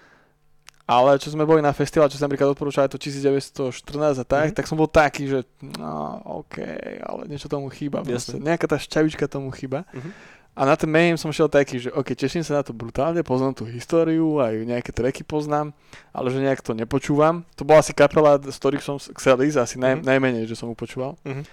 [0.87, 4.55] Ale čo sme boli na festival, čo som napríklad odporúčal aj to 1914 a tak,
[4.55, 4.55] mm-hmm.
[4.55, 6.63] tak som bol taký, že no OK,
[7.03, 8.07] ale niečo tomu chýba.
[8.39, 9.83] Nejaká tá šťavička tomu chýba.
[9.91, 10.36] Mm-hmm.
[10.57, 13.53] A na ten Mayhem som šiel taký, že ok, teším sa na to brutálne, poznám
[13.53, 15.69] tú históriu, aj nejaké tracky poznám,
[16.09, 17.45] ale že nejak to nepočúvam.
[17.53, 20.03] To bola asi kapela, z ktorých som chcel ísť, asi naj, Mhm.
[20.03, 21.13] najmenej, že som ju počúval.
[21.21, 21.45] Mhm.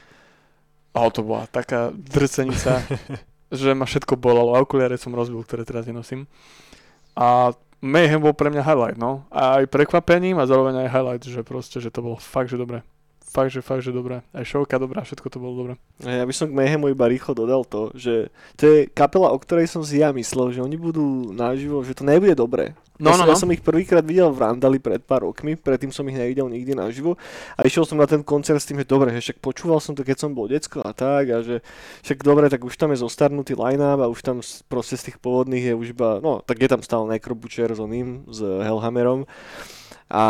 [0.95, 2.81] Ale to bola taká drcenica,
[3.53, 4.57] že ma všetko bolalo.
[4.57, 6.25] A okuliare som rozbil, ktoré teraz nenosím.
[7.13, 9.29] A Mayhem bol pre mňa highlight, no.
[9.29, 12.81] A aj prekvapením a zároveň aj highlight, že proste, že to bolo fakt, že dobré.
[13.35, 14.22] Fakt, že fakt, že dobré.
[14.30, 15.74] Aj showka dobrá, všetko to bolo dobré.
[16.07, 19.66] Ja by som k Mayhemu iba rýchlo dodal to, že to je kapela, o ktorej
[19.66, 22.78] som si ja myslel, že oni budú naživo, že to nebude dobré.
[22.95, 23.43] No, ja, som, no, ja no.
[23.43, 27.19] som ich prvýkrát videl v Randali pred pár rokmi, predtým som ich nevidel nikdy naživo.
[27.59, 30.07] A išiel som na ten koncert s tým, že dobre, že však počúval som to,
[30.07, 31.59] keď som bol decko a tak a že
[32.07, 34.39] však dobre, tak už tam je zostarnutý line-up a už tam
[34.71, 38.31] proste z tých pôvodných je už iba, no tak je tam stále Necrobucher s oným,
[38.31, 39.27] s Hellhammerom.
[40.05, 40.25] A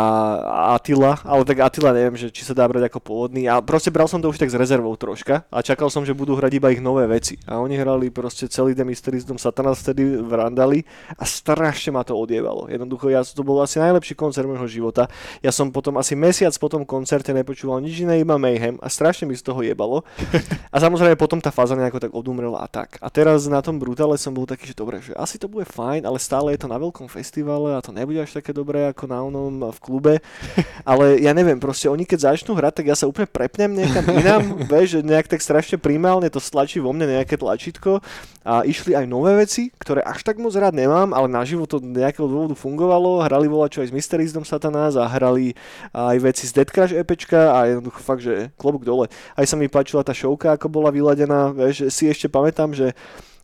[0.79, 3.45] Attila, ale tak Attila neviem, že či sa dá brať ako pôvodný.
[3.51, 6.33] A proste bral som to už tak s rezervou troška a čakal som, že budú
[6.39, 7.35] hrať iba ich nové veci.
[7.43, 10.79] A oni hrali proste celý The Mysteries Dom Satanas vtedy v Randali
[11.19, 12.15] a strašne ma to
[12.55, 12.71] odievalo.
[12.71, 15.11] Jednoducho, ja, to bol asi najlepší koncert môjho života.
[15.43, 19.27] Ja som potom asi mesiac po tom koncerte nepočúval nič iné, iba Mayhem a strašne
[19.27, 20.07] mi z toho jebalo.
[20.75, 22.99] A samozrejme potom tá fáza nejako tak odumrela a tak.
[22.99, 26.03] A teraz na tom Brutale som bol taký, že dobre, že asi to bude fajn,
[26.03, 29.23] ale stále je to na veľkom festivale a to nebude až také dobré ako na
[29.23, 30.13] onom v klube.
[30.91, 34.43] Ale ja neviem, proste oni keď začnú hrať, tak ja sa úplne prepnem niekam inám,
[34.71, 38.03] vieš, že nejak tak strašne primálne to stlačí vo mne nejaké tlačítko
[38.45, 42.29] a išli aj nové veci, ktoré až tak moc rád nemám, ale naživo to nejakého
[42.29, 45.57] dôvodu fungovalo, hrali voľa čo aj z Mysteries Dom Satanás a hrali
[45.89, 49.09] aj veci z Dead Crash EPčka a jednoducho fakt, že klobúk dole.
[49.33, 52.93] Aj sa mi páčila tá showka, ako bola vyladená, vieš, si ešte pamätám, že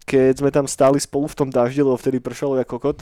[0.06, 2.98] keď sme tam stáli spolu v tom daždi, lebo vtedy pršalo ako kokot,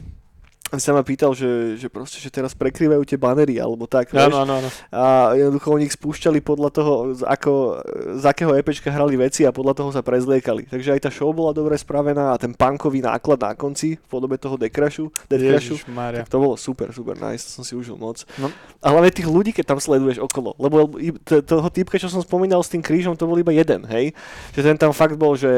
[0.77, 4.29] sa ma pýtal, že, že proste, že teraz prekrývajú tie banery, alebo tak, vieš.
[4.29, 4.69] Áno, áno, áno.
[4.93, 6.93] A jednoducho oni ich spúšťali podľa toho,
[7.25, 7.81] ako,
[8.21, 10.69] z akého EPčka hrali veci a podľa toho sa prezliekali.
[10.69, 14.37] Takže aj tá show bola dobre spravená a ten punkový náklad na konci v podobe
[14.37, 16.21] toho Decrashu, Deathcrashu, Mária.
[16.21, 18.21] tak to bolo super, super, nice, to som si užil moc.
[18.37, 18.53] No.
[18.83, 20.85] A hlavne tých ľudí, keď tam sleduješ okolo, lebo
[21.25, 24.11] toho typka, čo som spomínal s tým krížom, to bol iba jeden, hej?
[24.53, 25.49] Že ten tam fakt bol, že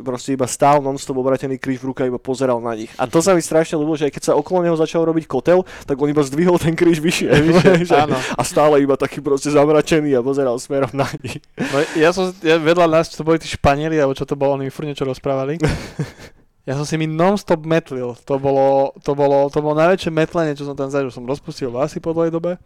[0.00, 2.88] proste iba stál non-stop obratený kríž v ruke iba pozeral na nich.
[2.96, 5.68] A to sa mi strašne ľúbilo, že aj keď sa okolo neho začal robiť kotel,
[5.84, 8.16] tak on iba zdvihol ten kríž vyššie, vyššie že, Áno.
[8.16, 11.44] a stále iba taký proste zamračený a pozeral smerom na nich.
[11.60, 14.56] No, ja som, ja vedľa nás, čo to boli tí Španieli, alebo čo to bolo,
[14.56, 15.60] oni mi furt niečo rozprávali.
[16.68, 18.12] Ja som si mi non-stop metlil.
[18.28, 21.08] To bolo, to bolo, to bolo najväčšie metlenie, čo som tam zažil.
[21.08, 22.60] Som rozpustil vlasy po dlhej dobe.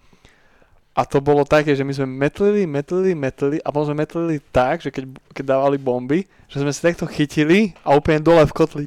[0.93, 4.85] A to bolo také, že my sme metlili, metlili, metlili a potom sme metlili tak,
[4.85, 8.85] že keď, keď dávali bomby, že sme si takto chytili a úplne dole v kotli.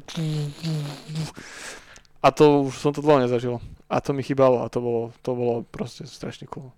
[2.22, 3.60] A to už som to dlho nezažil.
[3.86, 6.74] A to mi chýbalo a to bolo, to bolo proste strašne cool.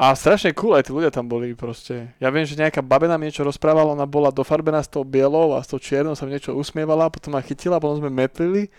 [0.00, 2.12] A strašne cool aj tí ľudia tam boli proste.
[2.22, 5.60] Ja viem, že nejaká babena mi niečo rozprávala, ona bola dofarbená s tou bielou a
[5.60, 8.72] s tou čiernou sa mi niečo usmievala, potom ma chytila, potom sme metlili,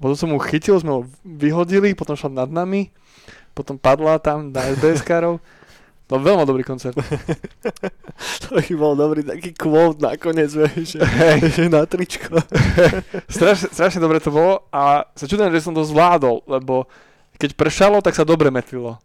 [0.00, 2.88] potom som mu chytil, sme ho vyhodili, potom šla nad nami,
[3.52, 5.44] potom padla tam na SBS-károv.
[6.10, 6.96] To bol veľmi dobrý koncert.
[8.46, 11.00] To by bol dobrý taký quote nakoniec, vieš,
[11.56, 12.38] že na tričko.
[13.34, 16.86] strašne, strašne dobre to bolo a sa čudujem, že som to zvládol, lebo
[17.40, 19.00] keď pršalo, tak sa dobre metlilo.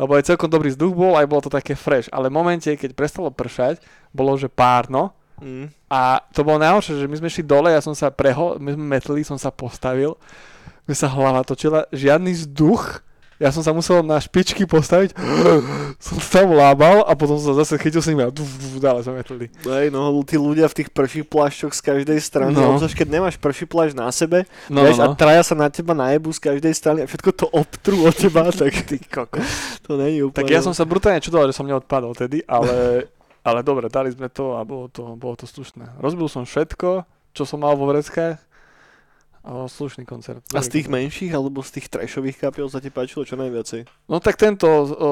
[0.00, 2.08] Lebo aj celkom dobrý vzduch bol, aj bolo to také fresh.
[2.08, 3.82] Ale v momente, keď prestalo pršať,
[4.14, 5.74] bolo, že párno, Mm.
[5.90, 8.84] A to bolo najhoršie, že my sme šli dole, ja som sa preho, my sme
[8.86, 10.14] metli, som sa postavil,
[10.86, 13.02] mi sa hlava točila, žiadny vzduch,
[13.42, 15.18] ja som sa musel na špičky postaviť,
[16.06, 19.02] som tam lábal a potom som sa zase chytil s nimi a duf, duf, ďalej
[19.02, 19.46] sme metlili.
[19.66, 22.78] Hej, no tí ľudia v tých prších plášťoch z každej strany, No.
[22.78, 25.18] obzvlášť keď nemáš prší plášť na sebe, No, vieš, no, a no.
[25.18, 28.70] traja sa na teba najebu z každej strany a všetko to obtrú od teba, tak
[28.86, 29.82] ty kokos.
[29.90, 30.46] To není úplne...
[30.46, 33.10] Tak ja som sa brutálne čudoval, že som neodpadol tedy, ale,
[33.42, 35.98] ale dobre, dali sme to a bolo to, bolo to slušné.
[35.98, 37.02] Rozbil som všetko,
[37.34, 38.38] čo som mal vo vreckách
[39.44, 40.42] slušný koncert.
[40.50, 43.90] A z tých menších alebo z tých trashových kapiel sa ti páčilo čo najviacej?
[44.06, 45.10] No tak tento, o,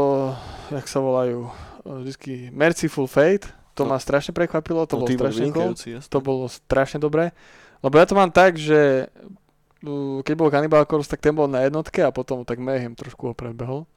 [0.71, 1.51] jak sa volajú,
[1.83, 3.91] vždycky Merciful Fate, to No.
[3.91, 5.75] ma strašne prekvapilo, to No, bolo strašne cool,
[6.05, 7.35] to bolo strašne dobré,
[7.81, 9.09] lebo ja to mám tak, že
[10.23, 13.35] keď bol Cannibal Corpse, tak ten bol na jednotke a potom tak Mayhem trošku ho
[13.35, 13.89] predbehol.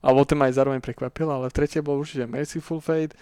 [0.00, 3.12] Alebo ten ma aj zároveň prekvapil, ale tretie bol určite Merciful Fate,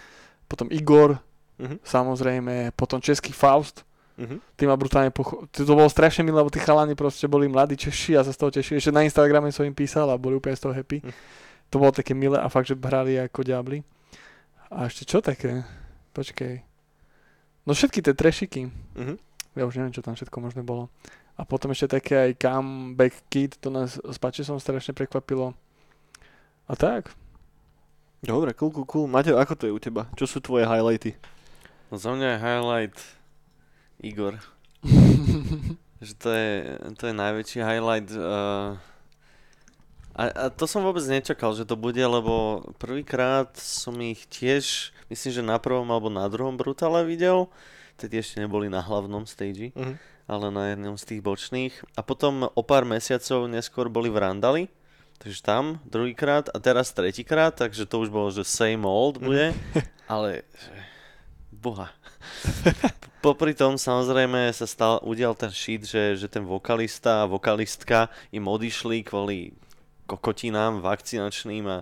[0.47, 1.19] potom Igor,
[1.59, 1.83] Mhm.
[1.83, 3.83] samozrejme, potom Český Faust,
[4.15, 4.39] Mhm.
[4.55, 5.51] Ty ma brutálne pocho...
[5.51, 8.51] To bolo strašne milé, lebo tí chalani proste boli mladí Češi a sa z toho
[8.55, 8.79] tešili.
[8.79, 11.03] Ešte na Instagrame som im písal a boli úplne z toho happy.
[11.03, 11.11] Hm.
[11.75, 13.83] To bolo také milé a fakt, že hrali ako diabli.
[14.71, 15.67] A ešte čo také?
[16.15, 16.63] Počkej.
[17.67, 18.71] No všetky tie trešiky.
[18.95, 19.15] Mhm.
[19.55, 20.91] Ja už neviem, čo tam všetko možné bolo.
[21.35, 25.55] A potom ešte také aj Comeback Kid, to nás s som strašne prekvapilo.
[26.71, 27.11] A tak.
[28.23, 29.07] Dobre, cool, cool, cool.
[29.11, 30.07] Maťo, ako to je u teba?
[30.15, 31.19] Čo sú tvoje highlighty?
[31.91, 32.97] No za mňa je highlight
[34.05, 34.37] Igor.
[36.05, 36.49] že to je,
[37.01, 38.13] to je najväčší highlight.
[38.13, 38.77] Uh,
[40.15, 45.31] a, a to som vôbec nečakal, že to bude, lebo prvýkrát som ich tiež, myslím,
[45.33, 47.49] že na prvom alebo na druhom Brutale videl.
[47.97, 49.95] Tedy ešte neboli na hlavnom stage, Mhm.
[50.27, 51.75] ale na jednom z tých bočných.
[51.95, 54.63] A potom o pár mesiacov neskôr boli v Randali,
[55.19, 59.55] takže tam druhýkrát a teraz tretíkrát, takže to už bolo, že same old bude,
[60.11, 60.75] ale že,
[61.51, 61.91] boha.
[63.25, 68.45] Popri tom samozrejme sa stal, udial ten shit, že, že ten vokalista a vokalistka im
[68.45, 69.57] odišli kvôli
[70.05, 71.79] kokotinám vakcinačným a,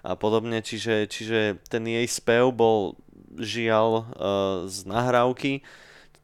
[0.00, 2.96] a podobne, čiže, čiže ten jej spev bol
[3.36, 4.04] žiaľ uh,
[4.64, 5.60] z nahrávky,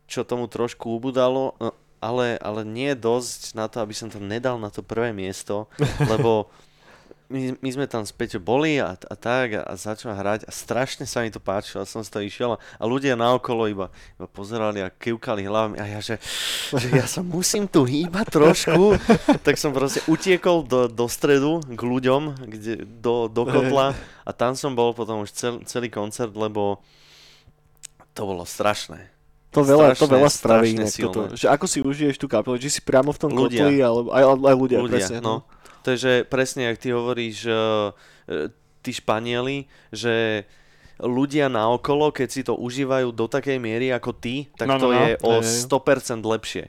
[0.09, 4.57] čo tomu trošku ubudalo, no, ale, ale nie dosť na to, aby som to nedal
[4.57, 5.69] na to prvé miesto,
[6.01, 6.49] lebo
[7.33, 11.09] my, my sme tam späť boli a, a tak a, a začal hrať a strašne
[11.09, 13.89] sa mi to páčilo a som z toho išiel a, a ľudia naokolo iba,
[14.21, 16.21] iba pozerali a kývkali hlavami a ja, že,
[16.77, 19.01] že ja sa musím tu hýbať trošku,
[19.47, 23.97] tak som proste utiekol do, do stredu k ľuďom, kde, do, do kotla
[24.29, 26.85] a tam som bol potom už cel, celý koncert, lebo
[28.13, 29.09] to bolo strašné.
[29.53, 31.21] To veľa, to Strašné, veľa spraví strašne inak toto.
[31.37, 33.69] Že ako si užiješ tú kapelu, či si priamo v tom Ľudia.
[33.69, 35.21] kotli, alebo aj, aj ľudia, ľudia, presne.
[35.21, 35.45] no.
[35.83, 37.91] To je, že presne, ak ty hovoríš, uh,
[38.83, 40.47] tí Španieli, že
[41.03, 44.95] ľudia naokolo, keď si to užívajú do takej miery ako ty, tak No, to no,
[44.95, 45.01] no.
[45.03, 45.67] je o Hej.
[45.67, 46.65] 100% lepšie.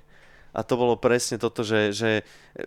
[0.54, 2.22] A to bolo presne toto, že, že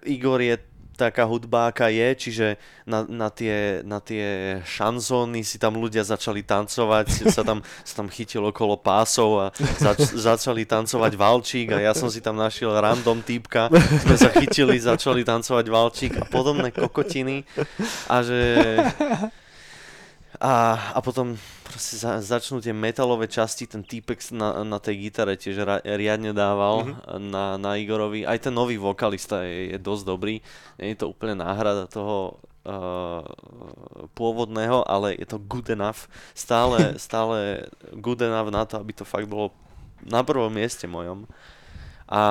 [0.07, 0.59] Igor je
[0.97, 2.47] taká hudba, aká je, čiže
[2.89, 8.09] na, na, tie, na tie šanzóny si tam ľudia začali tancovať, sa tam, sa tam
[8.09, 9.47] chytil okolo pásov a
[9.79, 13.69] zač, začali tancovať valčík a ja som si tam našiel random týpka,
[14.03, 17.45] sme sa chytili, začali tancovať valčík a podobné kokotiny
[18.09, 18.41] a že...
[20.37, 21.33] A, a potom
[21.65, 26.37] proste za, začnú tie metalové časti, ten týpek na, na tej gitare tiež ra, riadne
[26.37, 27.33] dával mm-hmm.
[27.33, 28.29] na, na Igorovi.
[28.29, 30.45] Aj ten nový vokalista je, je dosť dobrý.
[30.77, 32.37] Nie je to úplne náhrada toho
[32.69, 33.25] uh,
[34.13, 36.11] pôvodného, ale je to good enough.
[36.37, 37.65] Stále, stále
[37.97, 39.57] good enough na to, aby to fakt bolo
[40.05, 41.25] na prvom mieste mojom.
[42.07, 42.23] A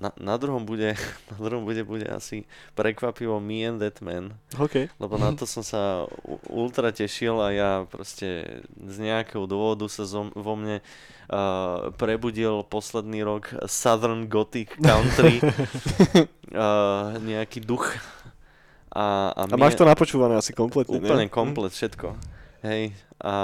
[0.00, 0.96] na, na druhom bude,
[1.32, 4.88] na druhom bude, bude asi prekvapivo Me and That Man OK.
[4.96, 6.08] lebo na to som sa
[6.48, 10.80] ultra tešil a ja proste z nejakého dôvodu sa zo, vo mne
[11.28, 15.44] uh, prebudil posledný rok Southern Gothic Country,
[16.56, 17.92] uh, nejaký duch.
[18.92, 21.32] A, a, A máš to napočúvané asi kompletne, Úplne nie?
[21.32, 22.16] komplet, všetko.
[22.62, 23.34] Hej, a,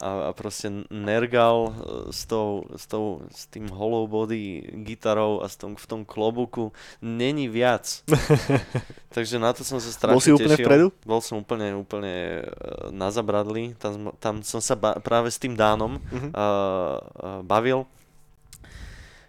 [0.00, 1.72] a, a proste Nergal e,
[2.08, 6.72] s, tou, s, tou, s tým hollow body gitarou a s tom, v tom klobuku
[6.98, 8.00] není viac.
[9.14, 10.64] Takže na to som sa strašne Bol si úplne tešil.
[10.64, 10.86] vpredu?
[11.04, 12.48] Bol som úplne, úplne e,
[12.90, 13.76] na zabradli.
[13.76, 16.32] Tam, tam som sa ba- práve s tým Dánom Mhm.
[16.32, 16.96] uh,
[17.42, 17.84] bavil.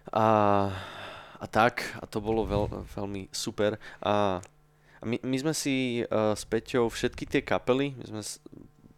[0.08, 0.26] A,
[1.34, 3.76] a tak, a to bolo veľ, veľmi super.
[4.00, 4.40] A,
[4.98, 8.22] my, my sme si uh, s Peťou všetky tie kapely, my sme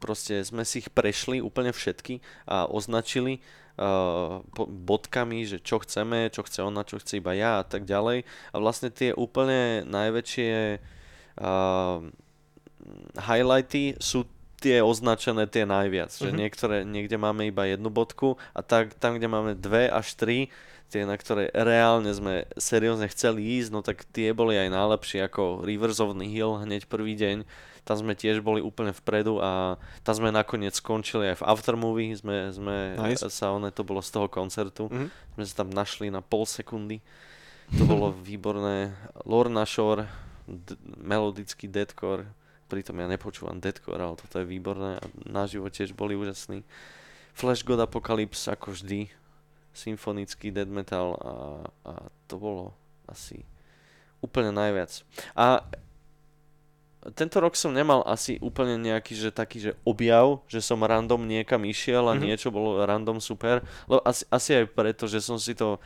[0.00, 3.44] proste sme si ich prešli úplne všetky a označili
[3.76, 8.24] uh, bodkami, že čo chceme, čo chce ona, čo chce iba ja a tak ďalej.
[8.24, 10.80] A vlastne tie úplne najväčšie
[11.38, 12.00] uh,
[13.20, 14.24] highlighty sú
[14.60, 16.36] tie označené tie najviac, že Mhm.
[16.36, 20.52] niektoré, niekde máme iba jednu bodku a tak, tam, kde máme dve až tri,
[20.92, 25.64] tie, na ktoré reálne sme seriózne chceli ísť, no tak tie boli aj najlepšie ako
[25.64, 27.48] Rivers of Nihil hneď prvý deň.
[27.82, 32.50] Tam sme tiež boli úplne vpredu a tam sme nakoniec skončili aj v aftermovie, sme,
[32.50, 33.24] sme Nice.
[33.26, 35.06] sa, one to bolo z toho koncertu, Mhm.
[35.34, 37.00] sme sa tam našli na pol sekundy.
[37.72, 38.92] To bolo výborné.
[39.22, 40.06] Lorna Shore,
[40.42, 42.26] d- melodický deadcore,
[42.66, 46.62] pritom ja nepočúvam deadcore, ale toto je výborné a naživo tiež boli úžasní.
[47.32, 49.10] Flash God Apocalypse ako vždy,
[49.72, 51.32] symfonický death metal a,
[51.84, 51.92] a
[52.26, 52.74] to bolo
[53.06, 53.46] asi
[54.18, 55.02] úplne najviac.
[55.32, 55.62] A
[57.16, 61.64] tento rok som nemal asi úplne nejaký, že taký, že objav, že som random niekam
[61.64, 62.20] išiel a Mhm.
[62.20, 65.80] niečo bolo random super, lebo asi, asi aj preto, že som si to,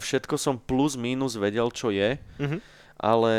[0.00, 2.58] všetko som plus minus vedel, čo je, Mhm.
[2.96, 3.36] ale,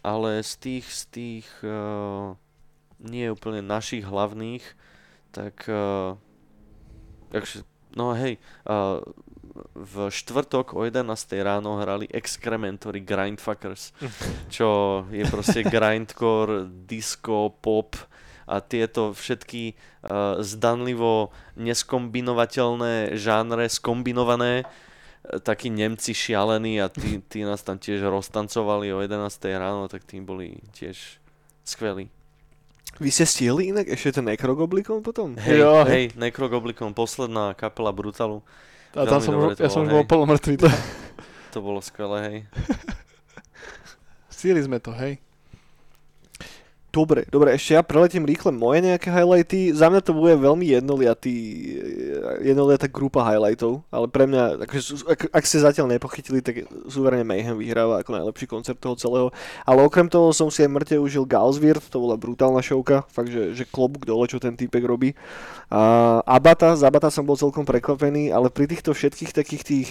[0.00, 2.32] ale z tých, z tých uh,
[2.98, 4.64] nie úplne našich hlavných,
[5.30, 6.16] tak uh,
[7.28, 7.60] takže,
[7.92, 9.04] no hej, uh,
[9.74, 11.04] v štvrtok o 11.
[11.42, 13.92] ráno hrali Excrementory Grindfuckers,
[14.54, 17.96] čo je proste grindcore, disco, pop
[18.48, 21.28] a tieto všetky uh, zdanlivo
[21.60, 29.04] neskombinovateľné žánre skombinované e, takí Nemci šialení a tí, tí nás tam tiež roztancovali o
[29.04, 29.20] 11.
[29.52, 31.20] ráno, tak tí boli tiež
[31.60, 32.08] skvelí.
[32.96, 35.36] Vy ste stihli inak ešte ten Necrogoblikon potom?
[35.36, 35.84] Hej, Jo.
[35.84, 38.40] hej, Necrogoblikon, posledná kapela Brutalu.
[38.96, 40.54] A tam som, dobre ja bolo, som už bol polomrtvý.
[41.52, 42.38] To bolo skvelé, hej.
[44.32, 45.20] Stihli sme to, hej.
[46.88, 49.76] Dobre, dobre, ešte ja preletím rýchle moje nejaké highlighty.
[49.76, 51.36] Za mňa to bude veľmi jednoliatý,
[52.40, 57.60] jednoliatá grupa highlightov, ale pre mňa, akože, ak, ak ste zatiaľ nepochytili, tak súverene Mayhem
[57.60, 59.28] vyhráva ako najlepší koncert toho celého.
[59.68, 63.52] Ale okrem toho som si aj mŕte užil Galsvirt, to bola brutálna šovka, fakt, že,
[63.52, 65.12] že klobúk dole, čo ten týpek robí.
[65.68, 69.88] A Abata, z Abata som bol celkom prekvapený, ale pri týchto všetkých takých tých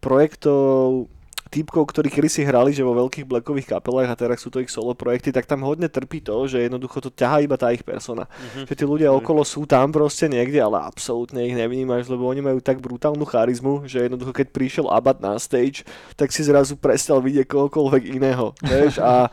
[0.00, 1.12] projektov
[1.48, 4.92] týpkov, ktorí kedysi hrali, že vo veľkých blackových kapelách a teraz sú to ich solo
[4.92, 8.28] projekty, tak tam hodne trpí to, že jednoducho to ťahá iba tá ich persona.
[8.28, 8.68] Mhm.
[8.68, 12.60] Že tí ľudia okolo sú tam proste niekde, ale absolútne ich nevnímaš, lebo oni majú
[12.60, 15.82] tak brutálnu charizmu, že jednoducho keď prišiel Abad na stage,
[16.14, 18.52] tak si zrazu prestal vidieť kohokoľvek iného.
[18.60, 19.00] Vieš?
[19.00, 19.32] A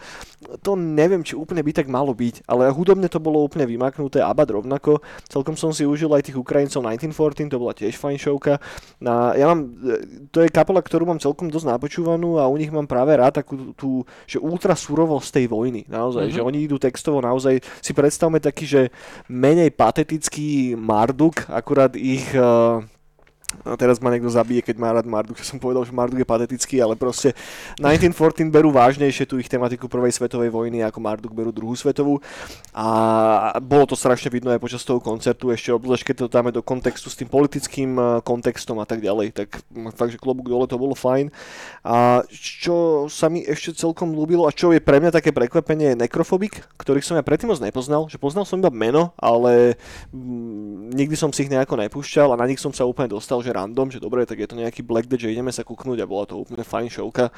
[0.61, 4.53] to neviem, či úplne by tak malo byť, ale hudobne to bolo úplne vymaknuté, Abad
[4.53, 5.01] rovnako.
[5.25, 8.61] Celkom som si užil aj tých Ukrajincov 1914, to bola tiež fajn šovka.
[9.01, 11.65] Na, ja mám, e, to je kapela, ktorú mám celkom dosť
[12.05, 16.29] napočúvanú a u nich mám práve rád takú tú, že ultra surovosť tej vojny, naozaj,
[16.29, 16.33] Mhm.
[16.37, 18.81] že oni idú textovo naozaj, si predstavme taký, že
[19.25, 22.29] menej patetický Marduk, akurát ich...
[22.37, 22.85] Uh,
[23.63, 26.27] a teraz ma niekto zabije, keď má rád Marduk, že som povedal, že Marduk je
[26.27, 27.31] patetický, ale proste
[27.79, 32.19] 1914 berú vážnejšie tú ich tematiku prvej svetovej vojny, ako Marduk berú druhú svetovú.
[32.75, 36.59] A bolo to strašne vidno aj počas toho koncertu, ešte obzvlášť keď to dáme do
[36.59, 39.63] kontextu s tým politickým eh, kontextom a tak ďalej, tak
[39.95, 41.31] fakt, že klobúk dole to bolo fajn.
[41.87, 45.99] A čo sa mi ešte celkom ľúbilo a čo je pre mňa také prekvapenie je
[46.01, 49.77] Necrophobic, ktorých som ja predtým moc nepoznal, že poznal som iba meno, ale
[50.09, 53.53] mm, nikdy som si ich nejako nepúšťal a na nich som sa úplne dostal, že
[53.53, 56.25] random, že dobre, tak je to nejaký Black Dead, že ideme sa kúknúť a bola
[56.25, 57.29] to úplne fajn šovka,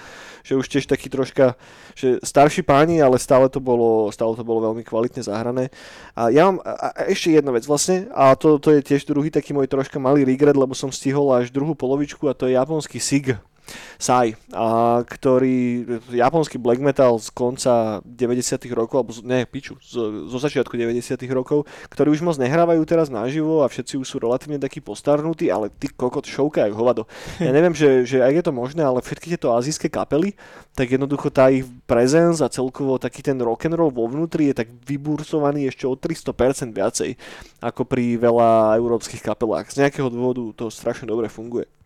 [0.48, 1.60] že už tiež taký troška,
[1.92, 5.68] že starší páni, ale stále to bolo, stále to bolo veľmi kvalitne zahrané.
[6.16, 9.28] A ja mám a, a ešte jedna vec vlastne, a to, to je tiež druhý
[9.28, 13.04] taký môj troška malý regret, lebo som stihol až druhú polovičku a to je japonský
[13.04, 13.36] SIG.
[13.98, 20.38] Sai, a ktorý, japonský black metal z konca 90 rokov, alebo ne, piču, z, zo
[20.38, 24.80] začiatku 90 rokov, ktorí už moc nehrávajú teraz naživo a všetci už sú relatívne takí
[24.80, 27.06] postarnutí, ale ty kokot šovka jak hovado.
[27.48, 30.36] Ja neviem, že, že ak je to možné, ale všetky tieto azijské kapely,
[30.76, 35.70] tak jednoducho tá ich presence a celkovo taký ten rock'n'roll vo vnútri je tak vybursovaný
[35.72, 37.16] ešte o 300% viacej
[37.64, 39.72] ako pri veľa európskych kapelách.
[39.72, 41.77] Z nejakého dôvodu to strašne dobre funguje.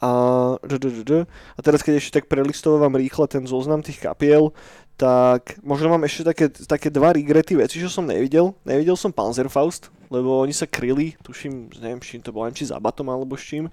[0.00, 0.10] A,
[0.56, 4.52] a teraz keď ešte tak prelistovávam rýchle ten zoznam tých kapiel,
[4.94, 8.54] tak možno mám ešte také, také dva regrety veci, čo som nevidel.
[8.62, 13.10] Nevidel som Panzerfaust, lebo oni sa kryli, tuším, neviem, čím to bolo, či s Abatom
[13.10, 13.66] alebo s čím,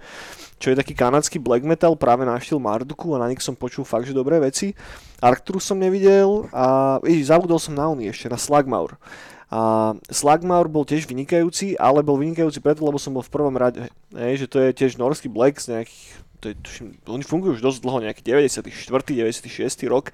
[0.57, 3.85] čo je taký kanadský black metal práve na štýl Marduku a na nich som počul
[3.85, 4.73] fakt, že dobré veci.
[5.21, 8.97] Arcturus som nevidel a vidíš, zabudol som na oný ešte, na Slagmaur.
[9.51, 13.83] A Slagmaur bol tiež vynikajúci, ale bol vynikajúci preto, lebo som bol v prvom rade,
[14.15, 17.61] hej, že to je tiež norský black z nejakých to je, tuším, oni fungujú už
[17.61, 18.65] dosť dlho, nejaký 94.
[18.65, 19.45] 96.
[19.85, 20.09] rok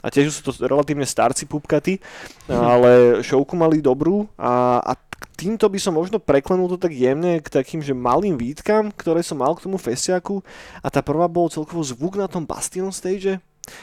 [0.00, 2.00] a tiež sú to relatívne starci pupkaty,
[2.48, 4.92] ale šovku mali dobrú a, a
[5.36, 9.36] týmto by som možno preklenul to tak jemne k takým, že malým výtkam, ktoré som
[9.36, 10.40] mal k tomu festiaku
[10.80, 13.36] a tá prvá bol celkovo zvuk na tom Bastion stage,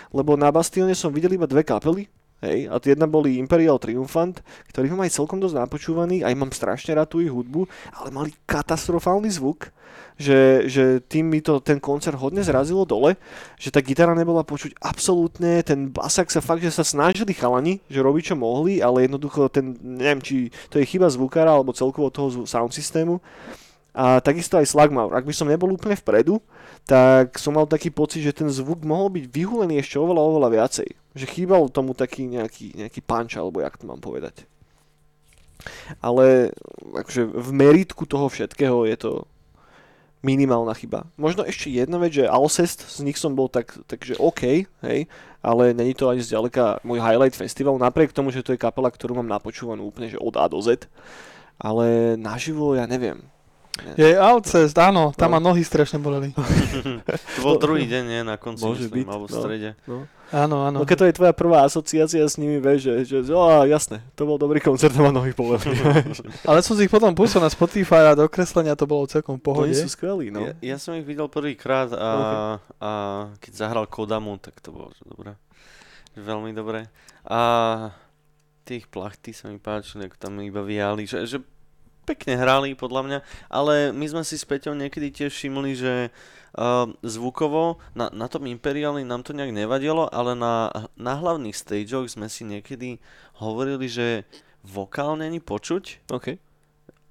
[0.10, 2.10] lebo na Bastione som videl iba dve kapely,
[2.44, 4.44] Hej, a jedna boli Imperial Triumphant,
[4.76, 7.64] ktorých mám aj celkom dosť napočúvaný, aj mám strašne rád tú ich hudbu,
[7.96, 9.72] ale mali katastrofálny zvuk,
[10.20, 13.16] že, že tým mi to ten koncert hodne zrazilo dole,
[13.56, 18.04] že tá gitara nebola počuť absolútne, ten basak sa fakt, že sa snažili chalani, že
[18.04, 20.36] robiť čo mohli, ale jednoducho ten, neviem, či
[20.68, 23.24] to je chyba zvukára alebo celkovo toho sound systému.
[23.94, 25.14] A takisto aj Slagmaur.
[25.14, 26.42] Ak by som nebol úplne vpredu,
[26.90, 30.90] tak som mal taký pocit, že ten zvuk mohol byť vyhulený ešte oveľa, oveľa viacej.
[31.14, 34.50] Že chýbal tomu taký nejaký, nejaký punch, alebo jak to mám povedať.
[36.02, 36.52] Ale
[36.92, 39.12] akože v meritku toho všetkého je to
[40.24, 41.06] minimálna chyba.
[41.20, 45.00] Možno ešte jedna vec, že Alcest, z nich som bol tak, takže OK, hej,
[45.44, 49.20] ale není to ani zďaleka môj highlight festival, napriek tomu, že to je kapela, ktorú
[49.20, 50.88] mám napočúvanú úplne že od A do Z.
[51.60, 53.33] Ale naživo ja neviem.
[53.98, 55.42] Je Alcest, áno, tam No.
[55.42, 56.30] ma nohy strašne boleli.
[57.36, 58.22] To bol druhý deň, nie?
[58.22, 59.40] Na konci, Môže myslím, byť, alebo v no.
[59.42, 59.70] strede.
[60.34, 60.78] Áno, áno.
[60.82, 64.26] No keď to je tvoja prvá asociácia s nimi, vieš, že, že oh, jasné, to
[64.26, 65.74] bol dobrý koncert, a ma nohy boleli.
[66.50, 69.46] Ale som si ich potom pustil na Spotify a do kreslenia to bolo celkom v
[69.46, 69.70] pohode.
[69.70, 70.42] Oni sú skvelí, no.
[70.42, 72.10] Ja, ja som ich videl prvýkrát a,
[72.78, 72.90] a
[73.42, 75.34] keď zahral Kodamu, tak to bolo že dobré.
[76.14, 76.90] Veľmi dobré.
[77.26, 77.42] A
[78.66, 81.38] tých plachty sa mi páčili, ako tam iba viali, že, že
[82.04, 86.86] pekne hrali podľa mňa, ale my sme si s Peťou niekedy tiež všimli, že uh,
[87.02, 92.28] zvukovo na, na tom Imperiali nám to nejak nevadilo, ale na, na hlavných stageoch sme
[92.28, 93.00] si niekedy
[93.40, 94.28] hovorili, že
[94.62, 96.38] vokál není počuť, OK.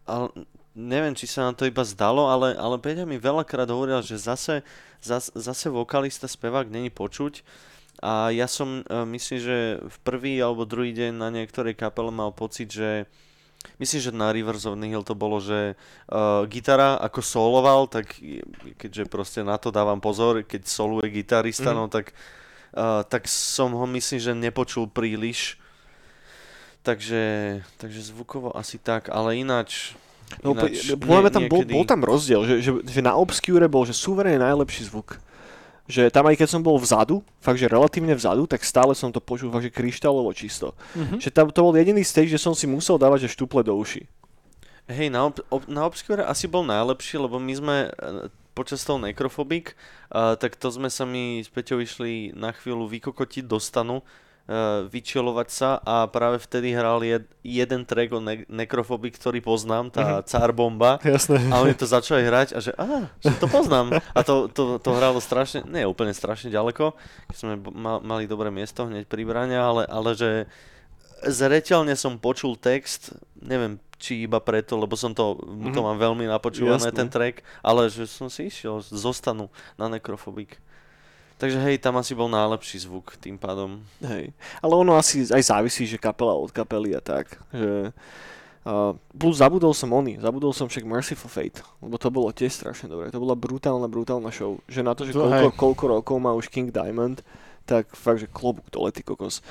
[0.08, 0.26] ale
[0.72, 4.64] neviem, či sa nám to iba zdalo, ale, ale Peťa mi veľakrát hovoril, že zase,
[5.04, 7.44] zase, zase vokalista, spevák není počuť.
[8.02, 12.34] A ja som, uh, myslím, že v prvý alebo druhý deň na niektorej kapele mal
[12.34, 13.06] pocit, že
[13.80, 18.16] Myslím, že na Rivers of Nihil to bolo, že uh, gitara ako soloval, tak
[18.76, 21.76] keďže proste na to dávam pozor, keď soluje gitarista, mm.
[21.76, 22.12] no tak,
[22.76, 25.56] uh, tak som ho myslím, že nepočul príliš.
[26.82, 29.94] Takže, takže zvukovo asi tak, ale ináč
[30.40, 30.96] No, ináč, nie,
[31.28, 31.76] tam niekedy...
[31.76, 35.20] bol, bol tam rozdiel, že, že, že na Obscure bol, že suverene najlepší zvuk.
[35.92, 39.20] Že tam aj keď som bol vzadu, fakt že relatívne vzadu, tak stále som to
[39.20, 40.72] počul fakt že kryštálovo čisto.
[40.96, 41.20] Mm-hmm.
[41.20, 44.08] Že tam to bol jediný stage, že som si musel dávať že štuple do uši.
[44.88, 47.90] Hej, na, ob, ob, na Obscure asi bol najlepší, lebo my sme e,
[48.52, 49.72] počas toho Necrophobic,
[50.12, 54.04] uh, tak to sme sa mi s Peťou išli na chvíľu vykokotiť do stanu,
[54.52, 59.88] uh, vyčilovať sa a práve vtedy hral jed, jeden track o ne- nekrofobii, ktorý poznám,
[59.88, 60.28] tá mm-hmm.
[60.28, 61.00] Car Bomba.
[61.00, 61.40] Jasné.
[61.48, 63.96] A oni to začali hrať a že, á, že to poznám.
[64.12, 66.92] A to, to, to hralo strašne, nie úplne strašne ďaleko,
[67.32, 70.30] keď sme ma, mali dobré miesto hneď pri brane, ale, ale že
[71.24, 75.70] zreteľne som počul text, neviem, či iba preto, lebo som to, mm-hmm.
[75.70, 76.98] to mám veľmi napočúvané, Jasne.
[76.98, 79.46] ten track, ale že som si išiel, zostanu
[79.78, 80.58] na Necrophobic.
[81.42, 83.82] Takže hej, tam asi bol najlepší zvuk tým pádom.
[83.98, 84.30] Hej,
[84.62, 87.34] ale ono asi aj závisí, že kapela od kapely a tak.
[87.50, 87.90] Že,
[88.62, 92.86] uh, plus zabudol som oni, zabudol som však Merciful Fate, lebo to bolo tiež strašne
[92.86, 93.10] dobré.
[93.10, 94.62] To bola brutálna, brutálna show.
[94.70, 97.18] Že na to, že to koľko, koľko rokov má už King Diamond,
[97.66, 99.42] tak fakt, že klobúk dole, ty kokos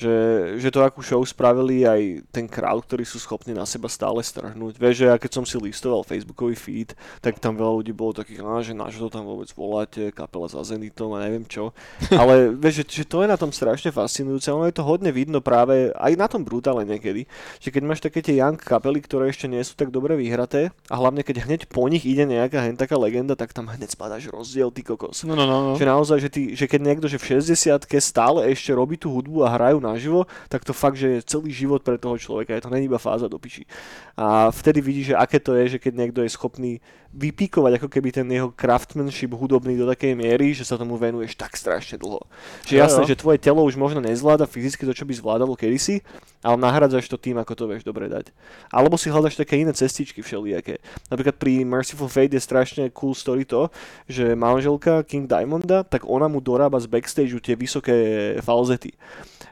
[0.00, 0.16] že,
[0.56, 4.80] že to akú show spravili aj ten crowd, ktorý sú schopní na seba stále strhnúť.
[4.80, 8.40] Vieš, že ja keď som si listoval Facebookový feed, tak tam veľa ľudí bolo takých,
[8.40, 11.76] á, že na to tam vôbec voláte, kapela za Zenitom a neviem čo.
[12.20, 15.44] Ale vieš, že, že to je na tom strašne fascinujúce, ono je to hodne vidno
[15.44, 17.28] práve aj na tom brutále niekedy,
[17.60, 20.96] že keď máš také tie young kapely, ktoré ešte nie sú tak dobre vyhraté a
[20.96, 24.72] hlavne keď hneď po nich ide nejaká hen taká legenda, tak tam hneď spadáš rozdiel,
[24.72, 25.28] ty kokos.
[25.28, 25.72] No, no, no, no.
[25.76, 29.44] Že naozaj, že, ty, že keď niekto že v 60 stále ešte robí tú hudbu
[29.44, 32.70] a hrajú naživo, tak to fakt, že je celý život pre toho človeka, je to
[32.70, 33.66] není iba fáza do piči.
[34.14, 36.78] A vtedy vidíš, že aké to je, že keď niekto je schopný
[37.10, 41.58] vypíkovať ako keby ten jeho craftsmanship hudobný do takej miery, že sa tomu venuješ tak
[41.58, 42.22] strašne dlho.
[42.62, 46.06] Že jasné, že tvoje telo už možno nezvláda fyzicky to, čo by zvládalo kedysi,
[46.38, 48.30] ale nahradzaš to tým, ako to vieš dobre dať.
[48.70, 50.78] Alebo si hľadaš také iné cestičky všelijaké.
[51.10, 53.66] Napríklad pri Merciful Fate je strašne cool story to,
[54.06, 58.94] že manželka King Diamonda, tak ona mu dorába z backstage tie vysoké falzety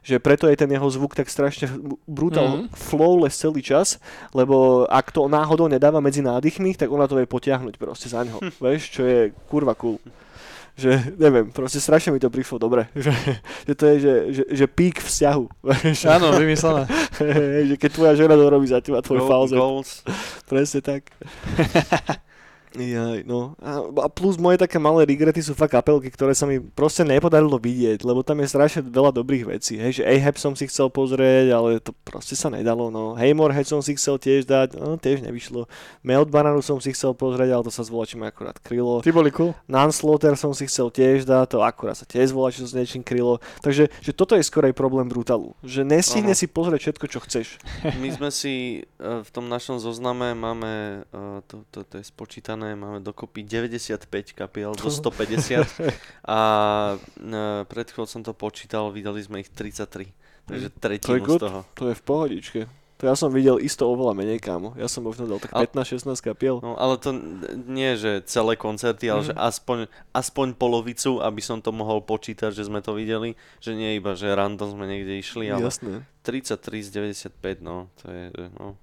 [0.09, 1.71] že preto je ten jeho zvuk tak strašne
[2.07, 2.75] brutál mm-hmm.
[2.75, 3.97] flowless celý čas,
[4.35, 8.39] lebo ak to náhodou nedáva medzi nádychmi, tak ona to vie potiahnuť proste za ňo,
[8.39, 8.53] hm.
[8.61, 9.99] vieš, čo je kurva cool
[10.79, 13.11] že neviem, proste strašne mi to prišlo dobre, že,
[13.67, 15.45] že to je, že, že, že pík vzťahu.
[16.07, 16.87] Áno, vymyslené.
[17.69, 19.59] že keď tvoja žena to robí za teba tvoj falzet.
[20.47, 21.11] Presne tak.
[22.77, 23.57] Jaj, no.
[23.97, 28.05] A plus moje také malé regrety sú fakt kapelky, ktoré sa mi proste nepodarilo vidieť,
[28.05, 29.81] lebo tam je strašne veľa dobrých vecí.
[29.81, 33.17] Hej, že Ahab som si chcel pozrieť, ale to proste sa nedalo, no.
[33.17, 35.71] Head som si chcel tiež dať, no tiež nevyšlo.
[36.03, 39.01] Melt Bananu som si chcel pozrieť, ale to sa zvolá, ma akurát krylo.
[39.01, 39.55] Ty boli cool.
[39.71, 43.39] Nanslaughter som si chcel tiež dať, to akurát sa tiež zvolá, čo s niečím krylo.
[43.63, 45.55] Takže že toto je skorej problém Brutalu.
[45.63, 47.47] Že nestihne si pozrieť všetko, čo chceš.
[48.03, 52.58] My sme si uh, v tom našom zozname máme, uh, to, to, to je spočítané
[52.59, 55.63] napísané, máme dokopy 95 kapiel zo 150
[56.27, 56.39] a
[56.99, 60.11] e, pred chvíľou som to počítal, videli sme ich 33,
[60.51, 61.61] takže tretinu to z toho.
[61.79, 62.61] To je v pohodičke.
[62.99, 64.75] To ja som videl isto oveľa menej, kámo.
[64.75, 66.59] Ja som možno dal tak 15-16 kapiel.
[66.59, 67.15] No, ale to
[67.71, 69.27] nie, že celé koncerty, ale mm.
[69.31, 69.79] že aspoň,
[70.11, 73.39] aspoň polovicu, aby som to mohol počítať, že sme to videli.
[73.63, 76.03] Že nie iba, že random sme niekde išli, ale Jasné.
[76.27, 76.89] 33 z
[77.39, 78.25] 95, no, to je,
[78.59, 78.75] no,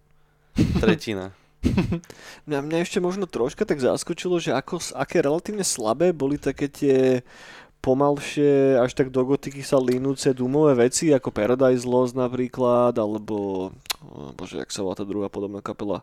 [0.79, 1.35] tretina.
[2.47, 6.97] mňa, mňa ešte možno troška tak zaskočilo, že ako, aké relatívne slabé boli také tie
[7.85, 13.69] pomalšie, až tak do gotiky sa línúce dumové veci, ako Paradise Lost napríklad, alebo,
[14.01, 16.01] oh, bože, jak sa volá tá druhá podobná kapela,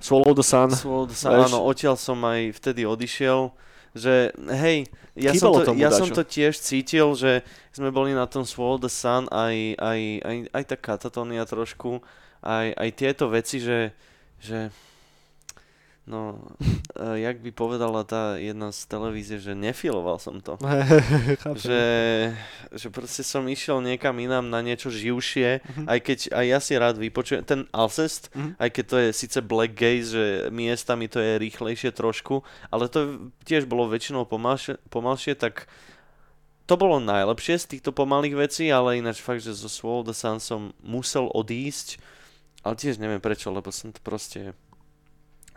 [0.00, 0.72] Swallow the Sun.
[0.72, 3.52] Swallow the Sun, áno, odtiaľ som aj vtedy odišiel,
[3.92, 8.48] že hej, ja, som to, ja som to tiež cítil, že sme boli na tom
[8.48, 12.00] Swallow the Sun, aj, aj, aj, aj tá katatonia trošku,
[12.42, 13.94] aj, aj tieto veci, že,
[14.42, 14.74] že
[16.02, 16.42] no,
[16.98, 20.58] uh, jak by povedala tá jedna z televízie, že nefiloval som to.
[21.64, 21.82] že,
[22.74, 25.86] že proste som išiel niekam inám na niečo živšie, mm-hmm.
[25.86, 28.58] aj keď aj ja si rád vypočujem ten Alcest, mm-hmm.
[28.58, 32.42] aj keď to je síce Black Gaze, že miestami to je rýchlejšie trošku,
[32.74, 35.70] ale to tiež bolo väčšinou pomalšie, pomalšie tak
[36.66, 40.38] to bolo najlepšie z týchto pomalých vecí, ale ináč fakt, že zo Swallow the Sun
[40.38, 41.98] som musel odísť,
[42.62, 44.54] ale tiež neviem prečo, lebo som to proste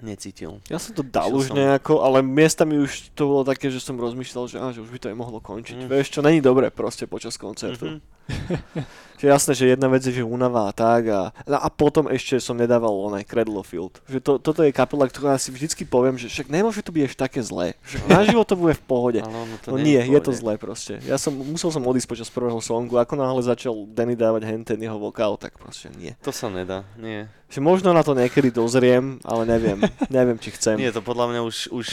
[0.04, 0.60] necítil.
[0.68, 1.56] Ja som to dal Išiel už som.
[1.56, 5.00] nejako, ale miestami už to bolo také, že som rozmýšľal, že, á, že už by
[5.00, 5.86] to aj mohlo končiť.
[5.86, 5.88] Mm.
[5.88, 7.96] Vieš, čo není dobré proste počas koncertu.
[7.96, 8.00] Mhm.
[9.16, 12.36] Že jasné, že jedna vec je, že únava a tak a, no a potom ešte
[12.44, 14.04] som nedával onaj Cradle Field.
[14.12, 17.16] Že to, toto je kapela, ktorá si vždycky poviem, že však nemôže to byť až
[17.16, 17.80] také zlé.
[17.88, 19.20] Že naživo to bude v pohode.
[19.24, 21.00] Ale ono to No nie, je v to zlé proste.
[21.08, 25.00] Ja som, musel som odísť počas prvého songu, ako náhle začal Danny dávať henten jeho
[25.00, 26.12] vokál, tak proste nie.
[26.28, 27.32] To sa nedá, nie.
[27.48, 29.80] Že možno na to niekedy dozriem, ale neviem,
[30.12, 30.76] neviem, či chcem.
[30.76, 31.88] Nie, to podľa mňa už, už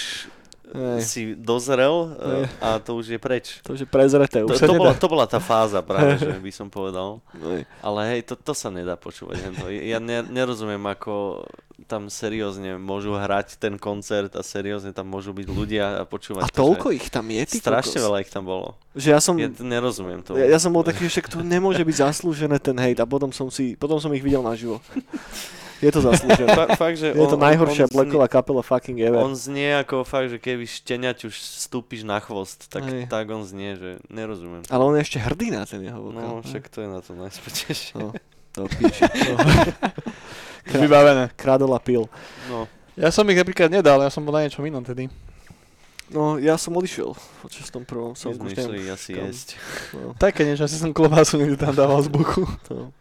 [0.72, 1.00] Hej.
[1.04, 2.42] si dozrel Hej.
[2.48, 3.60] uh, a to už je preč.
[3.62, 6.52] To, že prezreté To, už sa to, bola, to bola tá fáza práve, že by
[6.52, 7.20] som povedal.
[7.36, 7.68] Hej.
[7.84, 9.36] Ale hej, to, to sa nedá počúvať.
[9.44, 9.68] hento.
[9.68, 11.44] Ja ne, nerozumiem, ako
[11.82, 16.48] tam seriózne môžu hrať ten koncert a seriózne tam môžu byť ľudia a počúvať A
[16.48, 18.06] to, toľko ich tam je, ty Strašne kokos.
[18.06, 18.78] veľa ich tam bolo.
[18.94, 20.38] Že ja som, Ja nerozumiem to.
[20.38, 23.50] ja, ja som bol taký, že to nemôže byť zaslúžené ten hejt a potom som
[23.50, 24.78] si, potom som ich videl naživo.
[25.83, 26.47] Je to zaslúžené.
[26.49, 29.18] Fa- fakt, že Je to on- najhoršia on znie- blacková kapela fucking ever.
[29.18, 33.11] On znie ako fakt, že keby šteňať už stúpiš na chvost, tak, Hej.
[33.11, 34.62] tak on znie, že nerozumiem.
[34.68, 36.22] Ale on je ešte hrdý na ten jeho vokál.
[36.22, 37.99] No, však to je na to najspätejšie.
[37.99, 38.14] No,
[38.53, 39.03] to píči.
[39.28, 39.37] No.
[40.78, 41.35] Vybavené.
[41.35, 42.07] Kradol a pil.
[42.47, 45.09] No, Ja som ich napríklad nedal, ja som bol na niečom inom tedy.
[46.12, 49.26] No, ja som odišiel počas tom prvom som už išli asi kam.
[49.26, 49.48] jesť.
[49.92, 52.44] No, Také niečo, asi som klobásu niekde tam dával z boku.
[52.62, 52.92] to.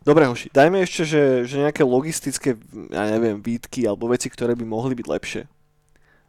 [0.00, 4.64] Dobre, hoši, dajme ešte, že, že nejaké logistické, ja neviem, výtky alebo veci, ktoré by
[4.64, 5.42] mohli byť lepšie.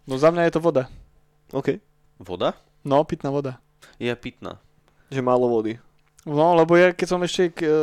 [0.05, 0.84] No za mňa je to voda.
[1.49, 1.82] OK.
[2.17, 2.53] Voda?
[2.82, 3.57] No, pitná voda.
[3.97, 4.61] Je pitná.
[5.09, 5.82] Že málo vody.
[6.24, 7.76] No, lebo ja keď som ešte, k- e,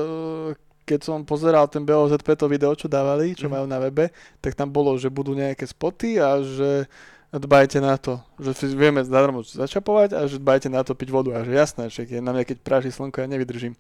[0.87, 3.53] keď som pozeral ten BOZP to video, čo dávali, čo Mhm.
[3.53, 6.87] majú na webe, tak tam bolo, že budú nejaké spoty a že
[7.33, 11.31] dbajte na to, že si vieme zadarmo začapovať a že dbajte na to piť vodu
[11.33, 13.79] a že jasné, že je na mňa keď práši slnko, ja nevydržím.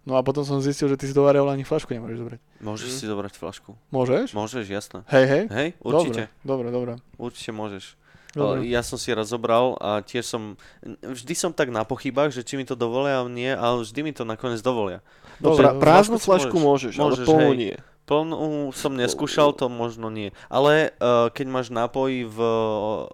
[0.00, 2.40] No a potom som zistil, že ty si do Areola ani flašku nemôžeš zobrať.
[2.58, 2.96] Môžeš Mhm.
[2.96, 3.70] si zobrať flašku.
[3.88, 4.32] Môžeš?
[4.32, 5.04] Môžeš, jasné.
[5.06, 5.42] Hej, hej.
[5.50, 6.22] Hej, určite.
[6.40, 7.84] Dobre, dobre, Určite môžeš.
[8.32, 8.64] dobre.
[8.64, 10.56] Ale Ja som si raz zobral a tiež som,
[11.02, 14.24] vždy som tak na pochybách, že či mi to dovolia, nie, ale vždy mi to
[14.24, 15.04] nakoniec dovolia.
[15.36, 17.56] Dobre, prázdnu flašku flašku môžeš, ale Môžeš, plnú hej.
[17.58, 17.76] nie.
[18.10, 18.36] Plnú
[18.72, 20.28] som neskúšal, to možno nie.
[20.48, 23.06] Ale uh, keď máš nápoj v uh,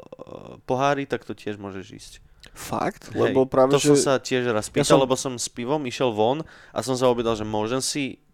[0.63, 2.13] pohári, tak to tiež môžeš ísť.
[2.51, 3.13] Fakt?
[3.13, 3.93] Hej, Lebo práve, to že...
[3.93, 6.41] som sa tiež raz Ja pýtal, som- lebo som s pivom išiel von
[6.73, 8.25] a som sa objedal, že môžem si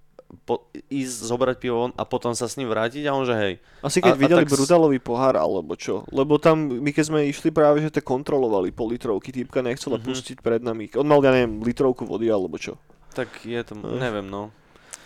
[0.40, 3.54] po, ísť zobrať pivo von a potom sa s ním vrátiť a on že hej.
[3.80, 6.06] Asi keď A- a videli tak s- brutálový pohár, alebo čo.
[6.08, 10.04] Lebo tam, my keď sme išli práve, že to kontrolovali po litrovky, týpka nechcela Mhm.
[10.04, 10.86] pustiť pred nami.
[10.94, 12.78] On mal, ja neviem, litrovku vody, alebo čo.
[13.10, 13.98] Tak je to, Ech.
[13.98, 14.54] neviem no.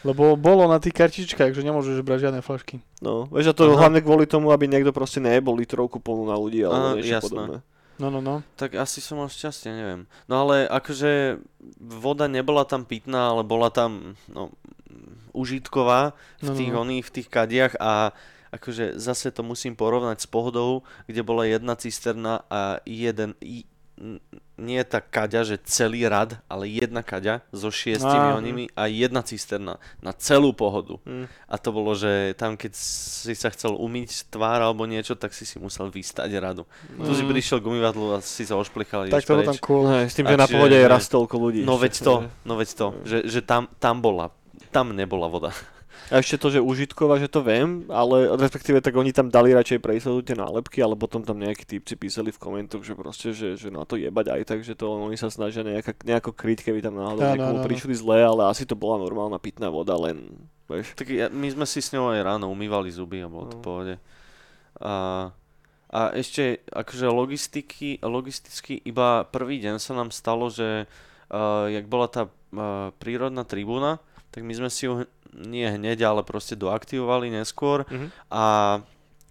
[0.05, 2.83] Lebo bolo na tých kartičkách, že nemôžeš brať žiadne flašky.
[3.01, 3.87] No, vieš, a to Aha.
[3.87, 7.29] hlavne kvôli tomu, aby niekto proste nejebol litrovku plnú na ľudí, alebo Aha, niečo jasné.
[7.31, 7.59] podobné.
[7.97, 8.45] No, no, no.
[8.61, 10.05] Tak asi som mal šťastie, neviem.
[10.29, 11.41] No ale akože
[11.81, 14.53] voda nebola tam pitná, ale bola tam no,
[15.33, 16.81] užitková v No, no, tých no.
[16.85, 18.13] oných, v tých kadiach a
[18.53, 23.33] akože zase to musím porovnať s pohodou, kde bola jedna cisterna a jeden,
[24.57, 28.37] nie tá kaďa, že celý rad, ale jedna kaďa so šiestimi Á.
[28.37, 30.97] onými a jedna cisterna na celú pohodu.
[31.05, 31.29] Hm.
[31.45, 35.45] A to bolo, že tam keď si sa chcel umyť tvár alebo niečo, tak si
[35.45, 36.65] si musel vystať radu.
[36.93, 37.31] Tu si Mm.
[37.31, 39.85] prišiel k umývadlu a si sa ošplichal a Tak to bolo tam cool.
[39.87, 41.63] Hej, s tým, A že na čiže- pohode je raz toľko ľudí.
[41.63, 42.15] No veď to,
[42.49, 44.33] no veď to, že, že tam, tam bola,
[44.73, 45.53] tam nebola voda.
[46.07, 49.83] A ešte to, že užitková, že to viem, ale respektíve tak oni tam dali radšej
[49.83, 53.59] pre istotu tie nálepky, ale potom tam nejakí típci písali v komentoch, že proste, že,
[53.59, 56.79] že na to jebať aj tak, že to oni sa snažia nejaka, nejako kryť, keby
[56.79, 57.67] tam náhodou niekomu áno, áno.
[57.67, 60.31] prišli zle, ale asi to bola normálna pitná voda, len,
[60.71, 60.95] vieš.
[60.95, 63.65] Tak ja, my sme si s ňou aj ráno umývali zuby a bolo to No.
[63.67, 63.99] pohode.
[64.79, 64.95] A,
[65.91, 72.07] a ešte akože logistiky, logisticky iba prvý deň sa nám stalo, že uh, jak bola
[72.07, 73.99] tá uh, prírodná tribúna,
[74.31, 75.03] tak my sme si ju
[75.35, 78.09] nie hneď, ale proste doaktivovali neskôr Mhm.
[78.31, 78.45] a,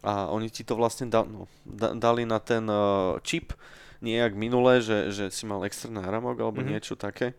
[0.04, 3.54] a oni ti to vlastne da, no, da, dali na ten uh, čip,
[4.02, 6.68] nie jak minulé, že, že si mal extra náramok alebo Mhm.
[6.70, 7.34] niečo také.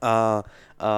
[0.00, 0.40] A,
[0.80, 0.90] a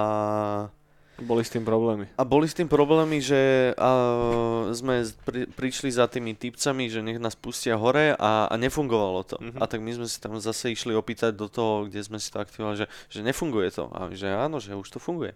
[1.17, 2.05] Boli s tým problémy.
[2.13, 7.17] a boli s tým problémy, že uh, sme pri, prišli za tými typcami, že nech
[7.17, 9.35] nás pustia hore a, a nefungovalo to.
[9.41, 9.57] Mhm.
[9.57, 12.37] A tak my sme si tam zase išli opýtať do toho, kde sme si to
[12.37, 13.89] aktivovali, že, že nefunguje to.
[13.89, 15.33] A že áno, že už to funguje.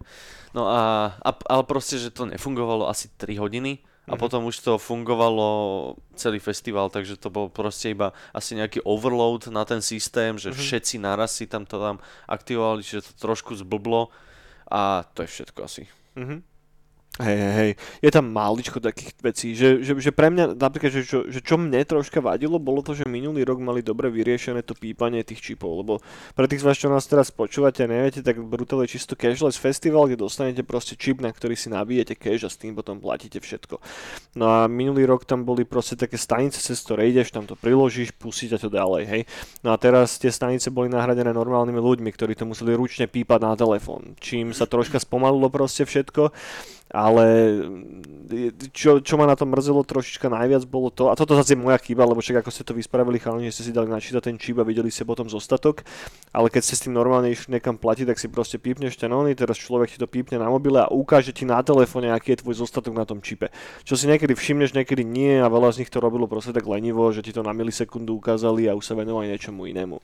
[0.52, 0.80] No a,
[1.18, 4.18] a ale proste, že to nefungovalo asi 3 hodiny a Mhm.
[4.18, 5.46] potom už to fungovalo
[6.14, 10.58] celý festival, takže to bol proste iba asi nejaký overload na ten systém, že Mhm.
[10.58, 14.10] všetci naraz si tam to tam aktivovali, čiže to trošku zblblo
[14.72, 15.84] a to je všetko asi.
[16.16, 16.42] Mhm.
[17.20, 17.70] Hej, hej, hej.
[18.00, 21.60] Je tam máličko takých vecí, že, že, že pre mňa, napríklad, že čo, že čo
[21.60, 25.84] mne troška vadilo, bolo to, že minulý rok mali dobre vyriešené to pípanie tých čipov,
[25.84, 26.00] lebo
[26.32, 29.60] pre tých z vás, čo nás teraz počúvate a neviete, tak Brutal je čisto cashless
[29.60, 33.44] festival, kde dostanete proste čip, na ktorý si nabijete cash a s tým potom platíte
[33.44, 33.76] všetko.
[34.40, 38.16] No a minulý rok tam boli proste také stanice, cez ktoré ideš, tam to priložíš,
[38.16, 39.22] pustíte to ďalej, hej.
[39.60, 43.52] No a teraz tie stanice boli nahradené normálnymi ľuďmi, ktorí to museli ručne pípať na
[43.52, 46.32] telefón, čím sa troška spomalilo proste všetko
[47.02, 47.26] ale
[48.70, 51.76] čo, čo ma na tom mrzelo trošička najviac bolo to, a toto zase je moja
[51.82, 54.56] chyba, lebo však ako ste to vyspravili chalani, že ste si dali načítať ten čip
[54.56, 55.82] a videli ste potom zostatok,
[56.30, 59.34] ale keď ste s tým normálne išli niekam platiť, tak si proste pípneš ten ony,
[59.34, 62.62] teraz človek ti to pípne na mobile a ukáže ti na telefóne, aký je tvoj
[62.62, 63.50] zostatok na tom čipe.
[63.82, 67.10] Čo si niekedy všimneš, niekedy nie a veľa z nich to robilo proste tak lenivo,
[67.10, 69.98] že ti to na milisekundu ukázali a už sa venovali niečomu inému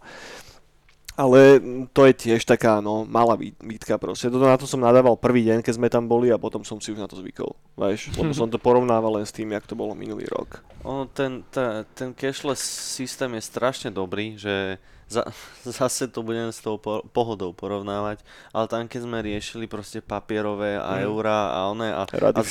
[1.19, 1.59] ale
[1.91, 4.31] to je tiež taká no, malá výtka proste.
[4.31, 6.95] Toto na to som nadával prvý deň, keď sme tam boli a potom som si
[6.95, 7.59] už na to zvykol.
[7.75, 10.63] Vieš, lebo som to porovnával len s tým, jak to bolo minulý rok.
[10.87, 12.63] Ono, ten, ta, ten cashless
[12.95, 14.79] systém je strašne dobrý, že
[15.11, 15.27] za,
[15.67, 18.23] zase to budem s tou po, pohodou porovnávať,
[18.55, 21.03] ale tam keď sme riešili proste papierové a mm.
[21.03, 22.43] eurá a one a, a, a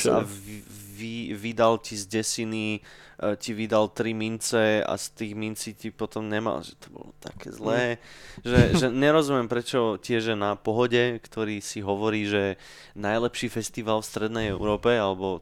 [0.97, 2.81] vy, vydal ti z desiny
[3.17, 7.09] E, ti vydal tri mince a z tých mincí ti potom nemal, že to bolo
[7.17, 8.01] také zlé, mm.
[8.45, 12.61] že, že nerozumiem prečo tiež na pohode, ktorý si hovorí, že
[12.93, 15.41] najlepší festival v strednej Európe, alebo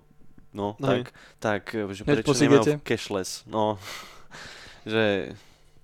[0.55, 1.11] no, no tak,
[1.43, 3.75] tak, že prečo nemajú cashless, no,
[4.87, 5.35] že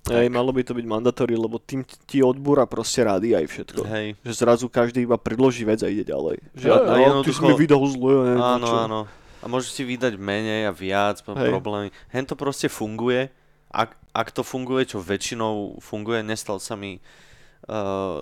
[0.02, 3.82] Hej, malo by to byť mandatory, lebo tým ti odbúra proste rádi aj všetko.
[3.86, 4.08] Hej.
[4.26, 6.42] Že zrazu každý iba predloží vec a ide ďalej.
[6.58, 7.22] Že ja, jednoducho...
[7.22, 8.14] ty si mi vydal zle.
[8.34, 9.00] Áno, áno.
[9.42, 11.50] A môžeš si vydať menej a viac Hej.
[11.50, 11.90] problémy.
[12.14, 13.34] Hen to proste funguje.
[13.74, 18.22] Ak, ak to funguje, čo väčšinou funguje, nestal sa mi uh,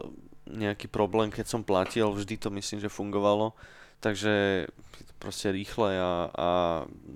[0.49, 3.53] nejaký problém, keď som platil, vždy to myslím, že fungovalo.
[3.99, 4.65] Takže
[5.19, 6.47] proste rýchle a, a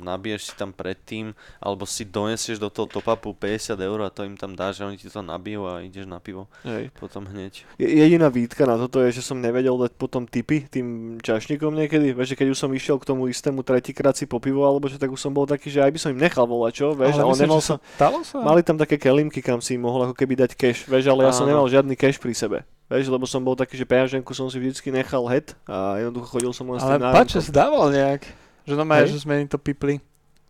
[0.03, 1.31] nabiješ si tam predtým,
[1.63, 4.99] alebo si donesieš do toho top-upu 50 eur a to im tam dáš a oni
[4.99, 6.51] ti to nabijú a ideš na pivo.
[6.67, 6.91] Hej.
[6.99, 7.63] Potom hneď.
[7.79, 12.11] Jediná výtka na toto je, že som nevedel dať potom tipy tým čašníkom niekedy.
[12.11, 14.99] Vieš, že keď už som išiel k tomu istému tretíkrát si po pivo, alebo že
[14.99, 16.87] tak už som bol taký, že aj by som im nechal volať, čo?
[16.91, 17.79] Vieš, ale, ale nemal som...
[17.79, 18.43] Sa...
[18.43, 21.31] Mali tam také kelimky, kam si im mohol ako keby dať cash, vieš, ale ja
[21.31, 21.39] Áno.
[21.39, 22.67] som nemal žiadny cash pri sebe.
[22.93, 26.53] Vieš, lebo som bol taký, že peňaženku som si vždycky nechal het a jednoducho chodil
[26.53, 28.21] som len s tým Ale pač, zdával nejak.
[28.69, 29.97] Že no že sme im to pipli.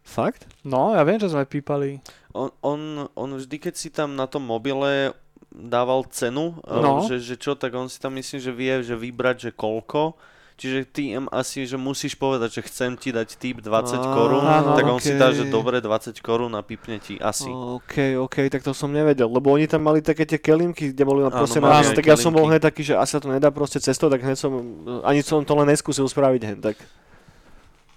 [0.04, 0.44] Fakt?
[0.68, 2.04] No, ja viem, že sme pípali.
[2.36, 5.16] On, on, on vždy, keď si tam na tom mobile
[5.48, 7.08] dával cenu, no.
[7.08, 10.20] že, že čo, tak on si tam myslím, že vie, že vybrať, že koľko
[10.54, 15.02] Čiže ty asi, že musíš povedať, že chcem ti dať tip 20 korún, tak on
[15.02, 15.10] okay.
[15.10, 17.50] si dá, že dobre 20 korún a pipne ti asi.
[17.50, 21.26] OK, OK, tak to som nevedel, lebo oni tam mali také tie kelimky, kde boli
[21.26, 23.82] na proste áno, nás, tak ja som bol hneď taký, že asi to nedá proste
[23.82, 24.54] cestou, tak hneď som,
[25.02, 26.78] ani som to len neskúsil spraviť hneď, tak.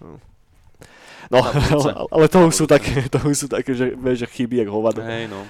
[0.00, 0.16] No.
[1.30, 1.42] No,
[1.74, 5.02] ale, ale to už sú také, to už sú také, že, že chyby jak hovado.
[5.02, 5.42] Hej, no.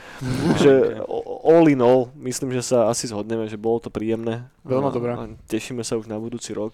[0.56, 1.00] že
[1.52, 4.48] all in all, myslím, že sa asi zhodneme, že bolo to príjemné.
[4.64, 5.12] Veľmi dobré.
[5.48, 6.72] Tešíme sa už na budúci rok.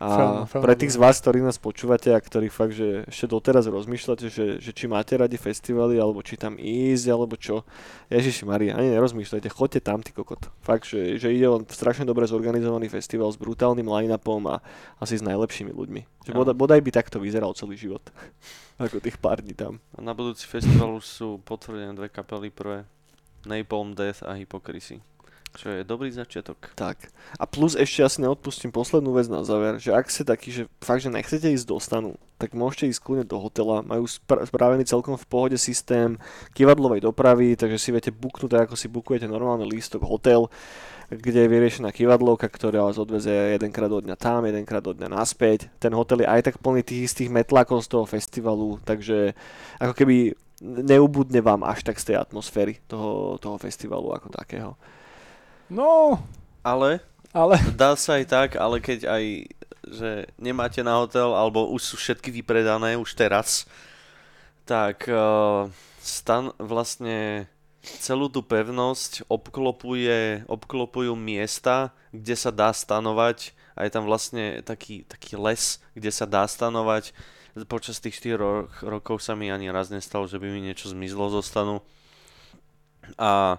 [0.00, 4.32] A pre tých z vás, ktorí nás počúvate a ktorí fakt, že ešte doteraz rozmýšľate,
[4.32, 7.68] že, že či máte radi festivaly, alebo či tam ísť, alebo čo.
[8.08, 10.48] Ježiši Maria, ani nerozmýšľajte, choďte tam, ty kokot.
[10.64, 14.64] Fakt, že, že ide o strašne dobre zorganizovaný festival s brutálnym line-upom a
[15.04, 16.24] asi s najlepšími ľuďmi.
[16.24, 18.00] Že bodaj, bodaj by takto vyzeral celý život.
[18.80, 19.84] Ako tých pár dní tam.
[19.92, 22.88] A na budúci festival už sú potvrdené dve kapely prvé.
[23.44, 25.04] Napalm Death a Hypocrisy.
[25.50, 26.70] Čo je dobrý začiatok.
[26.78, 27.10] Tak.
[27.34, 31.02] A plus ešte asi neodpustím poslednú vec na záver, že ak ste takí, že fakt,
[31.02, 33.82] že nechcete ísť do stanu, tak môžete ísť kľudne do hotela.
[33.82, 36.16] Majú spravený celkom v pohode systém
[36.54, 40.46] kivadlovej dopravy, takže si viete buknúť, ako si bukujete normálny lístok hotel,
[41.10, 45.66] kde je vyriešená kivadlovka, ktorá vás odveze jedenkrát do dňa tam, jedenkrát do dňa naspäť.
[45.82, 49.34] Ten hotel je aj tak plný tých istých metlákov z toho festivalu, takže
[49.82, 54.78] ako keby neubudne vám až tak z tej atmosféry toho, toho festivalu ako takého.
[55.70, 56.18] No,
[56.66, 56.98] ale,
[57.30, 59.24] ale dá sa aj tak, ale keď aj
[59.90, 63.66] že nemáte na hotel, alebo už sú všetky vypredané už teraz,
[64.62, 65.66] tak uh,
[65.98, 67.50] stan vlastne
[67.80, 75.08] celú tú pevnosť obklopuje, obklopujú miesta, kde sa dá stanovať a je tam vlastne taký,
[75.08, 77.16] taký les, kde sa dá stanovať.
[77.66, 81.32] Počas tých 4 ro- rokov sa mi ani raz nestalo, že by mi niečo zmizlo
[81.34, 81.82] zo stanu.
[83.18, 83.58] A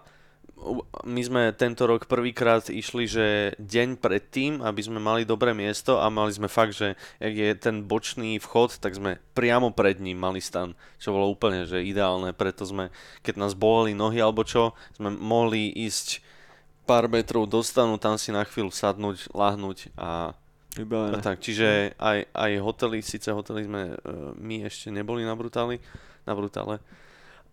[1.03, 3.26] my sme tento rok prvýkrát išli, že
[3.57, 7.82] deň predtým, aby sme mali dobré miesto a mali sme fakt, že jak je ten
[7.82, 12.64] bočný vchod, tak sme priamo pred ním mali stan, čo bolo úplne že ideálne, preto
[12.64, 12.93] sme,
[13.26, 16.22] keď nás boleli nohy alebo čo, sme mohli ísť
[16.86, 20.38] pár metrov do stanu, tam si na chvíľu sadnúť, lahnúť a
[20.72, 21.20] Vybavené.
[21.20, 25.84] A tak, čiže aj, aj hotely, síce hotely sme, uh, my ešte neboli na Brutali,
[26.24, 26.80] na Brutale,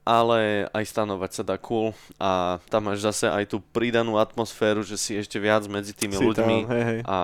[0.09, 4.97] ale aj stanovať sa dá cool a tam máš zase aj tú pridanú atmosféru, že
[4.97, 7.01] si ešte viac medzi tými Si ľuďmi Tam, hej, hej.
[7.05, 7.19] a,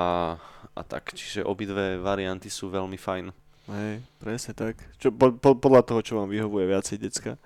[0.77, 3.33] a tak, čiže obidve varianty sú veľmi fajn.
[3.65, 4.77] Hej, presne tak.
[5.01, 7.41] Čo, po, po, podľa toho, čo vám vyhovuje viacej, decka.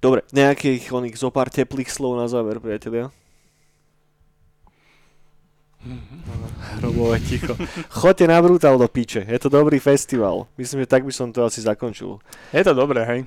[0.00, 3.12] Dobre, nejakých oných zo pár teplých slov na záver, priatelia.
[6.80, 7.52] Hrobové ticho.
[7.92, 10.48] Choďte na Brutal do piče, je to dobrý festival.
[10.56, 12.16] Myslím, že tak by som to asi zakončil.
[12.56, 13.20] Je to dobré, hej.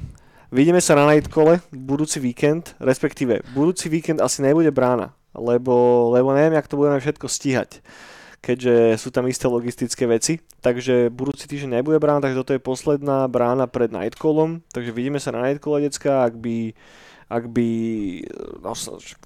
[0.48, 6.56] Vidíme sa na Nightcole budúci víkend, respektíve budúci víkend asi nebude brána, lebo, lebo neviem,
[6.56, 7.84] jak to budeme všetko stíhať
[8.38, 10.40] keďže sú tam isté logistické veci.
[10.64, 14.64] Takže budúci týždeň nebude brána, takže toto je posledná brána pred Nightcallom.
[14.72, 16.72] Takže vidíme sa na Nightcole, decka, ak by
[17.28, 17.70] ak by,
[18.64, 18.72] no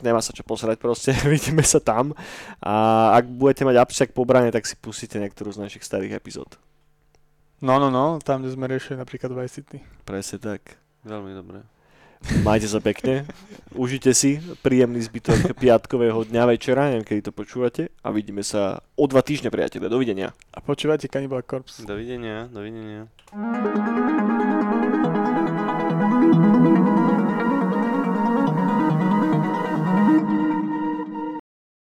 [0.01, 2.17] nemá sa čo posrať proste, vidíme sa tam
[2.57, 2.73] a
[3.13, 6.57] ak budete mať abšak po bráne, tak si pustíte niektorú z našich starých epizód.
[7.61, 9.77] No, no, no, tam, kde sme riešili napríklad Vice City.
[10.01, 10.81] Presne tak.
[11.01, 11.59] Veľmi dobré.
[12.45, 13.25] Majte sa pekne,
[13.73, 19.09] užite si príjemný zbytok piatkového dňa večera, neviem kedy to počúvate a vidíme sa o
[19.09, 20.29] dva týždne priatelia, dovidenia.
[20.53, 21.81] A počúvate Cannibal Corpse.
[21.81, 23.09] Dovidenia, dovidenia.